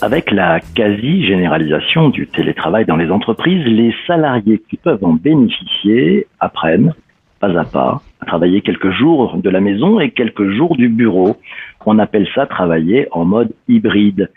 Avec 0.00 0.30
la 0.30 0.60
quasi-généralisation 0.60 2.10
du 2.10 2.28
télétravail 2.28 2.84
dans 2.84 2.96
les 2.96 3.10
entreprises, 3.10 3.64
les 3.64 3.92
salariés 4.06 4.62
qui 4.70 4.76
peuvent 4.76 5.04
en 5.04 5.14
bénéficier 5.14 6.26
apprennent, 6.38 6.94
pas 7.40 7.58
à 7.58 7.64
pas, 7.64 8.02
à 8.20 8.26
travailler 8.26 8.60
quelques 8.60 8.90
jours 8.90 9.36
de 9.36 9.50
la 9.50 9.60
maison 9.60 9.98
et 9.98 10.10
quelques 10.10 10.50
jours 10.50 10.76
du 10.76 10.88
bureau. 10.88 11.38
On 11.86 11.98
appelle 11.98 12.28
ça 12.34 12.46
travailler 12.46 13.08
en 13.10 13.24
mode 13.24 13.52
hybride. 13.66 14.30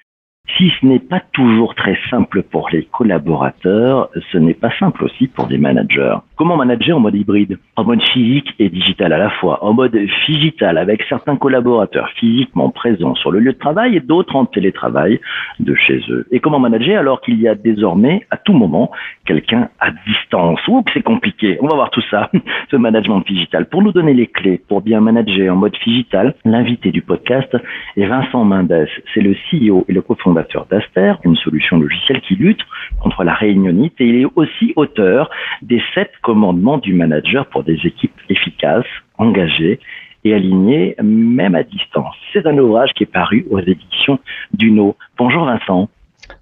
Si 0.56 0.72
ce 0.80 0.86
n'est 0.86 1.00
pas 1.00 1.22
toujours 1.34 1.76
très 1.76 2.00
simple 2.10 2.42
pour 2.42 2.70
les 2.72 2.86
collaborateurs, 2.86 4.10
ce 4.32 4.38
n'est 4.38 4.54
pas 4.54 4.72
simple 4.80 5.04
aussi 5.04 5.28
pour 5.28 5.48
les 5.48 5.58
managers. 5.58 6.16
Comment 6.38 6.56
manager 6.56 6.98
en 6.98 7.00
mode 7.02 7.16
hybride? 7.16 7.60
En 7.76 7.84
mode 7.84 8.02
physique 8.14 8.54
et 8.58 8.70
digital 8.70 9.12
à 9.12 9.18
la 9.18 9.30
fois. 9.30 9.64
En 9.64 9.74
mode 9.74 9.98
digital 10.26 10.78
avec 10.78 11.04
certains 11.10 11.36
collaborateurs 11.36 12.10
physiquement 12.16 12.70
présents 12.70 13.14
sur 13.16 13.32
le 13.32 13.40
lieu 13.40 13.54
de 13.54 13.58
travail 13.58 13.98
et 13.98 14.00
d'autres 14.00 14.36
en 14.36 14.46
télétravail 14.46 15.20
de 15.60 15.76
chez 15.76 16.02
eux. 16.10 16.26
Et 16.32 16.40
comment 16.40 16.60
manager 16.60 17.00
alors 17.00 17.22
qu'il 17.22 17.40
y 17.42 17.48
a 17.48 17.56
désormais 17.56 18.26
à 18.32 18.38
tout 18.38 18.54
moment 18.54 18.90
quelqu'un 19.26 19.70
à 19.80 19.92
distance? 20.08 20.66
Ouh, 20.70 20.84
c'est 20.94 21.04
compliqué. 21.04 21.58
On 21.62 21.68
va 21.68 21.76
voir 21.76 21.90
tout 21.92 22.04
ça, 22.10 22.32
ce 22.72 22.78
management 22.78 23.22
digital. 23.28 23.68
Pour 23.68 23.84
nous 23.84 23.92
donner 23.92 24.14
les 24.14 24.28
clés 24.28 24.62
pour 24.70 24.82
bien 24.82 25.02
manager 25.02 25.54
en 25.54 25.58
mode 25.58 25.76
digital, 25.86 26.36
l'invité 26.46 26.92
du 26.92 27.02
podcast 27.02 27.56
est 27.98 28.06
Vincent 28.06 28.46
Mendes. 28.46 28.88
C'est 29.14 29.22
le 29.22 29.36
CEO 29.52 29.86
et 29.90 29.94
le 29.94 30.02
cofondateur 30.02 30.37
d'Aster, 30.70 31.14
une 31.24 31.36
solution 31.36 31.78
logicielle 31.80 32.22
qui 32.22 32.36
lutte 32.36 32.62
contre 33.02 33.24
la 33.24 33.34
réunionite 33.34 33.94
et 34.00 34.06
il 34.06 34.22
est 34.22 34.28
aussi 34.36 34.74
auteur 34.76 35.30
des 35.62 35.82
sept 35.94 36.12
commandements 36.22 36.78
du 36.78 36.94
manager 36.94 37.46
pour 37.48 37.64
des 37.64 37.80
équipes 37.84 38.20
efficaces, 38.30 38.86
engagées 39.18 39.80
et 40.24 40.34
alignées, 40.34 40.96
même 41.02 41.56
à 41.56 41.64
distance. 41.64 42.16
C'est 42.34 42.46
un 42.46 42.58
ouvrage 42.58 42.92
qui 42.94 43.04
est 43.04 43.12
paru 43.12 43.46
aux 43.50 43.60
éditions 43.60 44.20
Duno. 44.54 44.96
Bonjour 45.18 45.46
Vincent. 45.46 45.90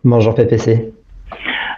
Bonjour 0.04 0.34
PPC. 0.34 0.95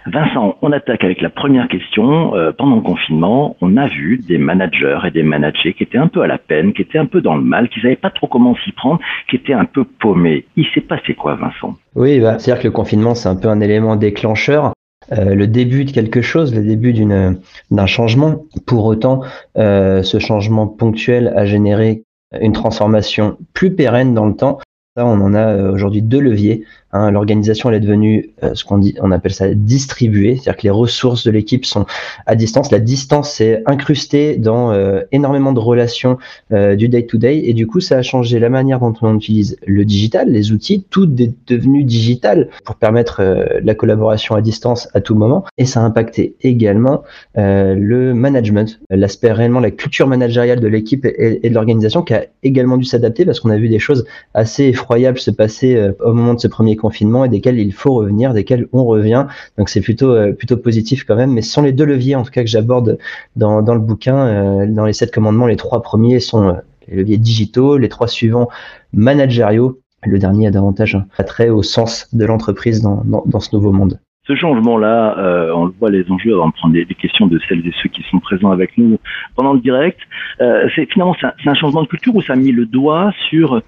Vincent, 0.06 0.56
on 0.62 0.72
attaque 0.72 1.04
avec 1.04 1.20
la 1.20 1.30
première 1.30 1.68
question. 1.68 2.34
Euh, 2.34 2.52
pendant 2.52 2.76
le 2.76 2.82
confinement, 2.82 3.56
on 3.60 3.76
a 3.76 3.88
vu 3.88 4.18
des 4.18 4.38
managers 4.38 4.98
et 5.06 5.10
des 5.10 5.22
managers 5.22 5.74
qui 5.74 5.82
étaient 5.82 5.98
un 5.98 6.08
peu 6.08 6.22
à 6.22 6.26
la 6.26 6.38
peine, 6.38 6.72
qui 6.72 6.82
étaient 6.82 6.98
un 6.98 7.06
peu 7.06 7.20
dans 7.20 7.36
le 7.36 7.42
mal, 7.42 7.68
qui 7.68 7.80
savaient 7.80 7.96
pas 7.96 8.10
trop 8.10 8.26
comment 8.26 8.54
s'y 8.64 8.72
prendre, 8.72 9.00
qui 9.28 9.36
étaient 9.36 9.52
un 9.52 9.64
peu 9.64 9.84
paumés. 9.84 10.46
Il 10.56 10.66
s'est 10.74 10.80
passé 10.80 11.14
quoi, 11.14 11.34
Vincent? 11.34 11.74
Oui, 11.94 12.20
bah, 12.20 12.38
c'est-à-dire 12.38 12.62
que 12.62 12.68
le 12.68 12.72
confinement, 12.72 13.14
c'est 13.14 13.28
un 13.28 13.36
peu 13.36 13.48
un 13.48 13.60
élément 13.60 13.96
déclencheur. 13.96 14.72
Euh, 15.12 15.34
le 15.34 15.46
début 15.46 15.84
de 15.84 15.90
quelque 15.90 16.22
chose, 16.22 16.54
le 16.54 16.62
début 16.62 16.92
d'un 16.92 17.86
changement. 17.86 18.44
Pour 18.66 18.84
autant, 18.86 19.22
euh, 19.56 20.02
ce 20.02 20.18
changement 20.18 20.66
ponctuel 20.66 21.32
a 21.34 21.44
généré 21.46 22.02
une 22.40 22.52
transformation 22.52 23.38
plus 23.54 23.74
pérenne 23.74 24.14
dans 24.14 24.26
le 24.26 24.34
temps. 24.34 24.58
Ça, 24.96 25.06
on 25.06 25.20
en 25.20 25.34
a 25.34 25.70
aujourd'hui 25.70 26.02
deux 26.02 26.20
leviers. 26.20 26.64
Hein, 26.92 27.10
l'organisation 27.10 27.68
elle 27.68 27.76
est 27.76 27.80
devenue 27.80 28.30
euh, 28.42 28.54
ce 28.54 28.64
qu'on 28.64 28.78
dit, 28.78 28.94
on 29.02 29.10
appelle 29.10 29.34
ça 29.34 29.52
distribuée, 29.52 30.36
c'est-à-dire 30.36 30.56
que 30.56 30.62
les 30.62 30.70
ressources 30.70 31.22
de 31.22 31.30
l'équipe 31.30 31.66
sont 31.66 31.84
à 32.24 32.34
distance. 32.34 32.70
La 32.70 32.78
distance 32.78 33.42
est 33.42 33.62
incrustée 33.66 34.36
dans 34.36 34.72
euh, 34.72 35.02
énormément 35.12 35.52
de 35.52 35.60
relations 35.60 36.16
euh, 36.52 36.76
du 36.76 36.88
day-to-day 36.88 37.42
et 37.44 37.52
du 37.52 37.66
coup 37.66 37.80
ça 37.80 37.98
a 37.98 38.02
changé 38.02 38.38
la 38.38 38.48
manière 38.48 38.80
dont 38.80 38.94
on 39.02 39.16
utilise 39.16 39.58
le 39.66 39.84
digital, 39.84 40.30
les 40.30 40.50
outils, 40.50 40.86
tout 40.88 41.04
est 41.20 41.34
devenu 41.46 41.84
digital 41.84 42.48
pour 42.64 42.76
permettre 42.76 43.22
la 43.62 43.74
collaboration 43.74 44.34
à 44.34 44.40
distance 44.40 44.88
à 44.94 45.00
tout 45.00 45.14
moment. 45.14 45.44
Et 45.58 45.66
ça 45.66 45.80
a 45.80 45.84
impacté 45.84 46.36
également 46.40 47.02
le 47.34 48.12
management, 48.14 48.80
l'aspect 48.90 49.32
réellement 49.32 49.60
la 49.60 49.70
culture 49.70 50.06
managériale 50.06 50.60
de 50.60 50.68
l'équipe 50.68 51.04
et, 51.04 51.40
et, 51.42 51.50
de 51.50 51.54
l'organisation 51.54 52.02
qui 52.02 52.14
a 52.14 52.24
également 52.42 52.76
dû 52.76 52.84
s'adapter 52.84 53.24
parce 53.24 53.40
qu'on 53.40 53.50
a 53.50 53.56
vu 53.56 53.68
des 53.68 53.78
choses 53.78 54.06
assez 54.34 54.64
effroyables 54.64 55.18
se 55.18 55.30
passer 55.30 55.90
au 56.00 56.12
moment 56.12 56.34
de 56.34 56.40
ce 56.40 56.48
premier 56.48 56.77
confinement 56.78 57.24
et 57.24 57.28
desquels 57.28 57.58
il 57.58 57.72
faut 57.72 57.92
revenir, 57.94 58.32
desquels 58.32 58.66
on 58.72 58.84
revient. 58.84 59.26
Donc 59.58 59.68
c'est 59.68 59.80
plutôt 59.80 60.10
euh, 60.10 60.32
plutôt 60.32 60.56
positif 60.56 61.04
quand 61.04 61.16
même. 61.16 61.32
Mais 61.32 61.42
ce 61.42 61.52
sont 61.52 61.62
les 61.62 61.72
deux 61.72 61.84
leviers 61.84 62.14
en 62.14 62.22
tout 62.22 62.30
cas 62.30 62.42
que 62.42 62.48
j'aborde 62.48 62.98
dans, 63.36 63.62
dans 63.62 63.74
le 63.74 63.80
bouquin. 63.80 64.16
Euh, 64.16 64.66
dans 64.66 64.86
les 64.86 64.92
sept 64.92 65.12
commandements, 65.12 65.46
les 65.46 65.56
trois 65.56 65.82
premiers 65.82 66.20
sont 66.20 66.48
euh, 66.48 66.52
les 66.88 66.96
leviers 66.96 67.18
digitaux, 67.18 67.76
les 67.76 67.88
trois 67.88 68.08
suivants 68.08 68.48
managériaux. 68.92 69.80
Le 70.04 70.18
dernier 70.18 70.46
a 70.46 70.50
davantage 70.50 70.94
un 70.94 71.06
attrait 71.18 71.50
au 71.50 71.62
sens 71.62 72.08
de 72.14 72.24
l'entreprise 72.24 72.82
dans, 72.82 73.02
dans, 73.04 73.40
ce 73.40 73.54
nouveau 73.54 73.72
monde 73.72 73.98
ce 74.28 74.36
changement-là, 74.36 75.16
on 75.54 75.64
le 75.64 75.72
voit 75.80 75.90
les 75.90 76.04
enjeux, 76.10 76.38
on 76.38 76.44
va 76.44 76.52
prendre 76.52 76.74
des, 76.74 76.84
questions 76.84 77.26
de 77.26 77.40
celles 77.48 77.66
et 77.66 77.72
ceux 77.82 77.88
qui 77.88 78.04
sont 78.10 78.20
présents 78.20 78.50
avec 78.50 78.76
nous 78.76 78.98
pendant 79.34 79.54
le 79.54 79.60
direct. 79.60 79.98
C'est 80.38 80.84
finalement 80.92 81.16
c'est 81.18 81.26
un, 81.26 81.32
un, 81.46 81.54
changement 81.54 81.82
de 81.82 81.88
culture 81.88 82.14
où 82.14 82.20
ça 82.20 82.34
a 82.34 82.36
mis 82.36 82.52
le 82.52 82.66
doigt 82.66 83.10
sur 83.30 83.62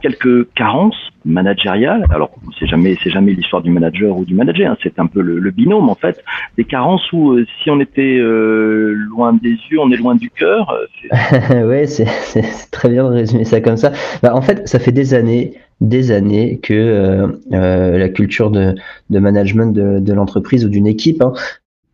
quelques 0.00 0.52
carences 0.54 0.96
managériales. 1.24 2.04
Alors, 2.10 2.30
c'est 2.58 2.66
jamais, 2.66 2.96
c'est 3.02 3.10
jamais 3.10 3.32
l'histoire 3.32 3.62
du 3.62 3.70
manager 3.70 4.16
ou 4.16 4.24
du 4.24 4.34
manager. 4.34 4.72
Hein. 4.72 4.76
c'est 4.82 4.98
un 4.98 5.06
peu 5.06 5.20
le, 5.20 5.50
binôme 5.50 5.88
en 5.88 5.94
fait. 5.94 6.22
Des 6.56 6.64
carences 6.64 7.10
où, 7.12 7.32
euh, 7.32 7.46
si 7.62 7.70
on 7.70 7.80
était 7.80 8.18
euh, 8.18 8.92
loin 8.94 9.32
des 9.32 9.58
yeux, 9.70 9.80
on 9.80 9.90
est 9.90 9.96
loin 9.96 10.14
du 10.14 10.30
cœur. 10.30 10.76
Euh, 11.12 11.66
ouais, 11.68 11.86
c'est, 11.86 12.06
très 12.70 12.88
bien 12.88 13.04
de 13.04 13.14
résumer 13.14 13.44
ça 13.44 13.60
comme 13.60 13.76
ça. 13.76 13.92
Bah, 14.22 14.34
en 14.34 14.42
fait, 14.42 14.68
ça 14.68 14.78
fait 14.78 14.92
des 14.92 15.14
années, 15.14 15.54
des 15.80 16.10
années 16.10 16.58
que 16.62 17.26
la 17.50 18.08
culture 18.08 18.50
de, 18.50 18.74
de 19.10 19.18
management 19.18 19.72
de, 19.72 19.98
de 19.98 20.12
l'entreprise 20.12 20.64
ou 20.64 20.68
d'une 20.68 20.86
équipe 20.86 21.22
hein, 21.22 21.32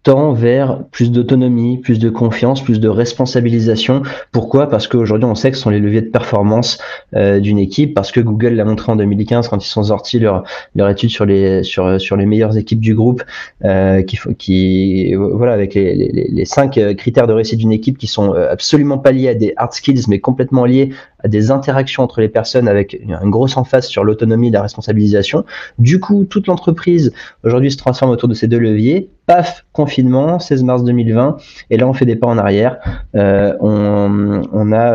tend 0.02 0.32
vers 0.32 0.84
plus 0.90 1.12
d'autonomie, 1.12 1.78
plus 1.78 1.98
de 1.98 2.10
confiance, 2.10 2.62
plus 2.62 2.80
de 2.80 2.88
responsabilisation. 2.88 4.02
Pourquoi? 4.32 4.68
Parce 4.68 4.88
qu'aujourd'hui, 4.88 5.26
on 5.26 5.34
sait 5.34 5.50
que 5.50 5.56
ce 5.56 5.62
sont 5.62 5.70
les 5.70 5.78
leviers 5.78 6.02
de 6.02 6.10
performance 6.10 6.78
euh, 7.14 7.38
d'une 7.38 7.58
équipe, 7.58 7.94
parce 7.94 8.10
que 8.10 8.20
Google 8.20 8.54
l'a 8.54 8.64
montré 8.64 8.90
en 8.90 8.96
2015 8.96 9.48
quand 9.48 9.64
ils 9.64 9.68
sont 9.68 9.84
sortis 9.84 10.18
leur, 10.18 10.44
leur 10.74 10.88
étude 10.88 11.10
sur 11.10 11.24
les, 11.24 11.62
sur, 11.62 12.00
sur 12.00 12.16
les 12.16 12.26
meilleures 12.26 12.56
équipes 12.56 12.80
du 12.80 12.94
groupe, 12.94 13.22
euh, 13.64 14.02
qui, 14.02 14.18
qui, 14.38 15.14
voilà, 15.14 15.52
avec 15.52 15.74
les, 15.74 15.94
les, 15.94 16.28
les 16.28 16.44
cinq 16.44 16.78
critères 16.96 17.26
de 17.26 17.32
réussite 17.32 17.58
d'une 17.58 17.72
équipe 17.72 17.98
qui 17.98 18.08
sont 18.08 18.34
euh, 18.34 18.50
absolument 18.50 18.98
pas 18.98 19.12
liés 19.12 19.28
à 19.28 19.34
des 19.34 19.54
hard 19.56 19.72
skills, 19.72 20.02
mais 20.08 20.18
complètement 20.18 20.64
liés 20.64 20.90
à 21.24 21.28
des 21.28 21.50
interactions 21.50 22.02
entre 22.02 22.20
les 22.20 22.28
personnes 22.28 22.68
avec 22.68 22.94
une 23.00 23.30
grosse 23.30 23.56
emphase 23.56 23.86
sur 23.86 24.04
l'autonomie 24.04 24.48
et 24.48 24.50
la 24.50 24.62
responsabilisation. 24.62 25.44
Du 25.78 26.00
coup, 26.00 26.24
toute 26.24 26.46
l'entreprise 26.46 27.12
aujourd'hui 27.44 27.70
se 27.70 27.76
transforme 27.76 28.10
autour 28.10 28.28
de 28.28 28.34
ces 28.34 28.48
deux 28.48 28.58
leviers 28.58 29.10
paf, 29.26 29.64
confinement, 29.72 30.38
16 30.38 30.64
mars 30.64 30.84
2020, 30.84 31.36
et 31.70 31.76
là 31.76 31.86
on 31.86 31.92
fait 31.92 32.04
des 32.04 32.16
pas 32.16 32.26
en 32.26 32.38
arrière. 32.38 32.78
Euh, 33.14 33.54
on, 33.60 34.42
on, 34.52 34.72
a 34.72 34.92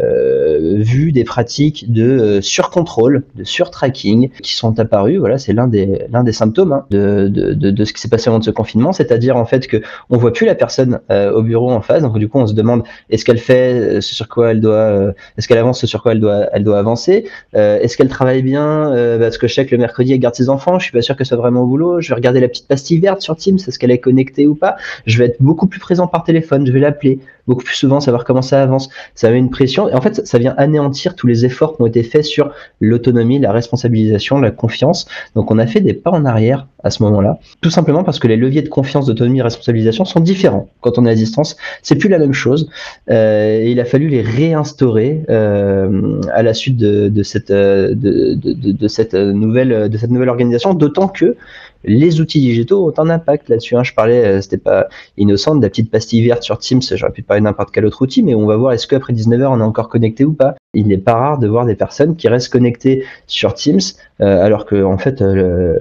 euh, 0.00 0.48
euh, 0.58 0.76
vu 0.78 1.12
des 1.12 1.24
pratiques 1.24 1.92
de 1.92 2.02
euh, 2.02 2.40
surcontrôle, 2.40 3.24
de 3.34 3.44
surtracking 3.44 4.30
qui 4.42 4.54
sont 4.54 4.78
apparues. 4.78 5.18
Voilà, 5.18 5.38
c'est 5.38 5.52
l'un 5.52 5.68
des 5.68 6.06
l'un 6.10 6.24
des 6.24 6.32
symptômes 6.32 6.72
hein, 6.72 6.84
de, 6.90 7.28
de, 7.28 7.54
de, 7.54 7.70
de, 7.70 7.84
ce 7.84 7.92
qui 7.92 8.00
s'est 8.00 8.08
passé 8.08 8.28
avant 8.28 8.38
de 8.38 8.44
ce 8.44 8.50
confinement, 8.50 8.92
c'est-à-dire 8.92 9.36
en 9.36 9.44
fait 9.44 9.66
que 9.66 9.78
on 10.10 10.16
voit 10.16 10.32
plus 10.32 10.46
la 10.46 10.54
personne 10.54 11.00
euh, 11.10 11.32
au 11.32 11.42
bureau 11.42 11.70
en 11.70 11.80
face. 11.80 12.02
Donc 12.02 12.18
du 12.18 12.28
coup, 12.28 12.38
on 12.38 12.46
se 12.46 12.54
demande 12.54 12.82
est-ce 13.10 13.24
qu'elle 13.24 13.38
fait 13.38 14.00
ce 14.00 14.14
sur 14.14 14.28
quoi 14.28 14.50
elle 14.52 14.60
doit, 14.60 15.12
est-ce 15.36 15.48
qu'elle 15.48 15.58
avance 15.58 15.80
ce 15.80 15.86
sur 15.86 16.02
quoi 16.02 16.12
elle 16.12 16.20
doit 16.20 16.46
elle 16.52 16.64
doit 16.64 16.78
avancer, 16.78 17.28
est-ce 17.54 17.96
qu'elle 17.96 18.08
travaille 18.08 18.42
bien? 18.42 18.92
Parce 19.18 19.38
que 19.38 19.46
je 19.48 19.54
sais 19.54 19.66
que 19.66 19.74
le 19.74 19.80
mercredi 19.80 20.12
elle 20.12 20.20
garde 20.20 20.34
ses 20.34 20.48
enfants, 20.48 20.78
je 20.78 20.84
suis 20.84 20.92
pas 20.92 21.02
sûr 21.02 21.16
que 21.16 21.24
ce 21.24 21.28
soit 21.28 21.36
vraiment 21.36 21.62
au 21.62 21.66
boulot. 21.66 22.00
Je 22.00 22.08
vais 22.08 22.14
regarder 22.14 22.40
la 22.40 22.48
petite 22.48 22.68
pastille 22.68 22.98
verte 22.98 23.20
sur 23.20 23.36
Teams, 23.36 23.56
est-ce 23.56 23.78
qu'elle 23.78 23.90
est 23.90 23.98
connectée 23.98 24.46
ou 24.46 24.54
pas? 24.54 24.76
Je 25.06 25.18
vais 25.18 25.26
être 25.26 25.36
beaucoup 25.40 25.66
plus 25.66 25.80
présent 25.80 26.06
par 26.06 26.24
téléphone, 26.24 26.66
je 26.66 26.72
vais 26.72 26.80
l'appeler 26.80 27.20
beaucoup 27.46 27.64
plus 27.64 27.76
souvent, 27.76 27.98
savoir 27.98 28.24
comment 28.24 28.42
ça 28.42 28.62
avance. 28.62 28.90
Ça 29.14 29.30
met 29.30 29.38
une 29.38 29.50
pression. 29.50 29.87
Et 29.88 29.94
en 29.94 30.00
fait, 30.00 30.26
ça 30.26 30.38
vient 30.38 30.54
anéantir 30.56 31.14
tous 31.14 31.26
les 31.26 31.44
efforts 31.44 31.76
qui 31.76 31.82
ont 31.82 31.86
été 31.86 32.02
faits 32.02 32.24
sur 32.24 32.52
l'autonomie, 32.80 33.38
la 33.38 33.52
responsabilisation, 33.52 34.38
la 34.40 34.50
confiance. 34.50 35.06
Donc, 35.34 35.50
on 35.50 35.58
a 35.58 35.66
fait 35.66 35.80
des 35.80 35.94
pas 35.94 36.10
en 36.10 36.24
arrière 36.24 36.66
à 36.84 36.90
ce 36.90 37.02
moment-là. 37.02 37.38
Tout 37.60 37.70
simplement 37.70 38.04
parce 38.04 38.18
que 38.18 38.28
les 38.28 38.36
leviers 38.36 38.62
de 38.62 38.68
confiance, 38.68 39.06
d'autonomie 39.06 39.40
et 39.40 39.42
responsabilisation 39.42 40.04
sont 40.04 40.20
différents 40.20 40.68
quand 40.80 40.98
on 40.98 41.06
est 41.06 41.10
à 41.10 41.14
distance. 41.14 41.56
C'est 41.82 41.96
plus 41.96 42.08
la 42.08 42.18
même 42.18 42.32
chose. 42.32 42.68
Euh, 43.10 43.60
et 43.60 43.70
il 43.70 43.80
a 43.80 43.84
fallu 43.84 44.08
les 44.08 44.22
réinstaurer 44.22 45.24
euh, 45.28 46.20
à 46.32 46.42
la 46.42 46.54
suite 46.54 46.76
de, 46.76 47.08
de 47.08 47.22
de, 47.48 47.94
de, 47.94 48.34
de, 48.34 48.72
de 48.72 48.88
cette 48.88 49.14
nouvelle 49.14 50.28
organisation. 50.28 50.74
D'autant 50.74 51.08
que 51.08 51.36
les 51.84 52.20
outils 52.20 52.40
digitaux 52.40 52.86
ont 52.86 53.00
un 53.00 53.10
impact 53.10 53.48
là-dessus. 53.48 53.76
Hein. 53.76 53.84
Je 53.84 53.94
parlais, 53.94 54.24
euh, 54.24 54.40
c'était 54.40 54.58
pas 54.58 54.88
innocent, 55.16 55.54
de 55.56 55.62
la 55.62 55.68
petite 55.68 55.90
pastille 55.90 56.26
verte 56.26 56.42
sur 56.42 56.58
Teams. 56.58 56.80
J'aurais 56.82 57.12
pu 57.12 57.22
parler 57.22 57.40
n'importe 57.40 57.70
quel 57.72 57.86
autre 57.86 58.02
outil, 58.02 58.22
mais 58.22 58.34
on 58.34 58.46
va 58.46 58.56
voir 58.56 58.72
est-ce 58.72 58.86
qu'après 58.86 59.12
19h 59.12 59.46
on 59.46 59.60
est 59.60 59.62
encore 59.62 59.88
connecté 59.88 60.24
ou 60.24 60.32
pas? 60.32 60.56
Il 60.74 60.88
n'est 60.88 60.98
pas 60.98 61.14
rare 61.14 61.38
de 61.38 61.46
voir 61.46 61.66
des 61.66 61.74
personnes 61.74 62.16
qui 62.16 62.28
restent 62.28 62.52
connectées 62.52 63.04
sur 63.26 63.54
Teams, 63.54 63.80
euh, 64.20 64.44
alors 64.44 64.66
que 64.66 64.82
en 64.82 64.98
fait, 64.98 65.22
euh, 65.22 65.76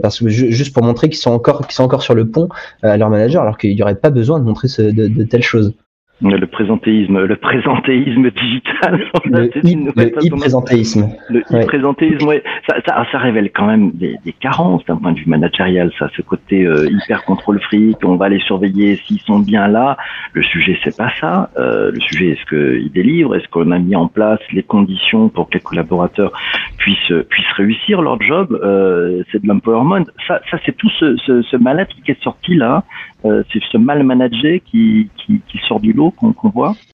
parce 0.00 0.20
que 0.20 0.28
juste 0.28 0.72
pour 0.72 0.82
montrer 0.82 1.08
qu'ils 1.08 1.18
sont 1.18 1.32
encore, 1.32 1.66
qu'ils 1.66 1.74
sont 1.74 1.84
encore 1.84 2.02
sur 2.02 2.14
le 2.14 2.28
pont 2.28 2.48
à 2.82 2.96
leur 2.96 3.10
manager, 3.10 3.42
alors 3.42 3.58
qu'il 3.58 3.74
n'y 3.74 3.82
aurait 3.82 3.96
pas 3.96 4.10
besoin 4.10 4.38
de 4.38 4.44
montrer 4.44 4.68
ce, 4.68 4.82
de, 4.82 5.08
de 5.08 5.24
telles 5.24 5.42
choses. 5.42 5.74
Le 6.22 6.46
présentéisme, 6.46 7.24
le 7.24 7.36
présentéisme 7.36 8.30
digital. 8.30 9.04
Le 9.24 9.46
e-présentéisme. 10.28 11.08
Le 11.28 11.40
e-présentéisme, 11.40 12.26
ouais. 12.26 12.42
Ça, 12.68 12.76
ça, 12.86 13.06
ça, 13.10 13.18
révèle 13.18 13.50
quand 13.52 13.66
même 13.66 13.90
des, 13.92 14.16
des 14.24 14.32
carences 14.32 14.84
d'un 14.86 14.96
point 14.96 15.12
de 15.12 15.18
vue 15.18 15.26
managérial, 15.26 15.90
ça, 15.98 16.08
ce 16.16 16.22
côté 16.22 16.64
euh, 16.64 16.88
hyper 16.90 17.24
contrôle 17.24 17.60
fric, 17.60 17.98
on 18.04 18.16
va 18.16 18.28
les 18.28 18.40
surveiller 18.40 19.00
s'ils 19.04 19.20
sont 19.20 19.40
bien 19.40 19.66
là. 19.66 19.96
Le 20.32 20.42
sujet, 20.42 20.78
c'est 20.84 20.96
pas 20.96 21.10
ça. 21.20 21.50
Euh, 21.58 21.90
le 21.92 22.00
sujet, 22.00 22.30
est-ce 22.30 22.46
qu'ils 22.46 22.92
délivrent? 22.92 23.34
Est-ce 23.34 23.48
qu'on 23.48 23.70
a 23.72 23.78
mis 23.78 23.96
en 23.96 24.06
place 24.06 24.40
les 24.52 24.62
conditions 24.62 25.28
pour 25.28 25.48
que 25.48 25.54
les 25.54 25.60
collaborateurs 25.60 26.32
puissent 26.78 27.12
puissent 27.28 27.52
réussir 27.56 28.00
leur 28.00 28.20
job? 28.22 28.58
Euh, 28.62 29.22
C'est 29.32 29.42
de 29.42 29.48
l'empowerment. 29.48 30.04
Ça, 30.28 30.40
ça 30.50 30.58
c'est 30.64 30.76
tout 30.76 30.90
ce, 31.00 31.16
ce, 31.26 31.42
ce 31.42 31.56
mal-être 31.56 31.94
qui 32.04 32.10
est 32.12 32.22
sorti 32.22 32.54
là 32.54 32.84
euh, 33.24 33.42
c'est 33.52 33.62
ce 33.70 33.78
mal 33.78 34.02
managé 34.02 34.62
qui, 34.66 35.08
qui, 35.16 35.40
qui 35.48 35.58
sort 35.68 35.78
du 35.80 35.92
lot 35.92 36.11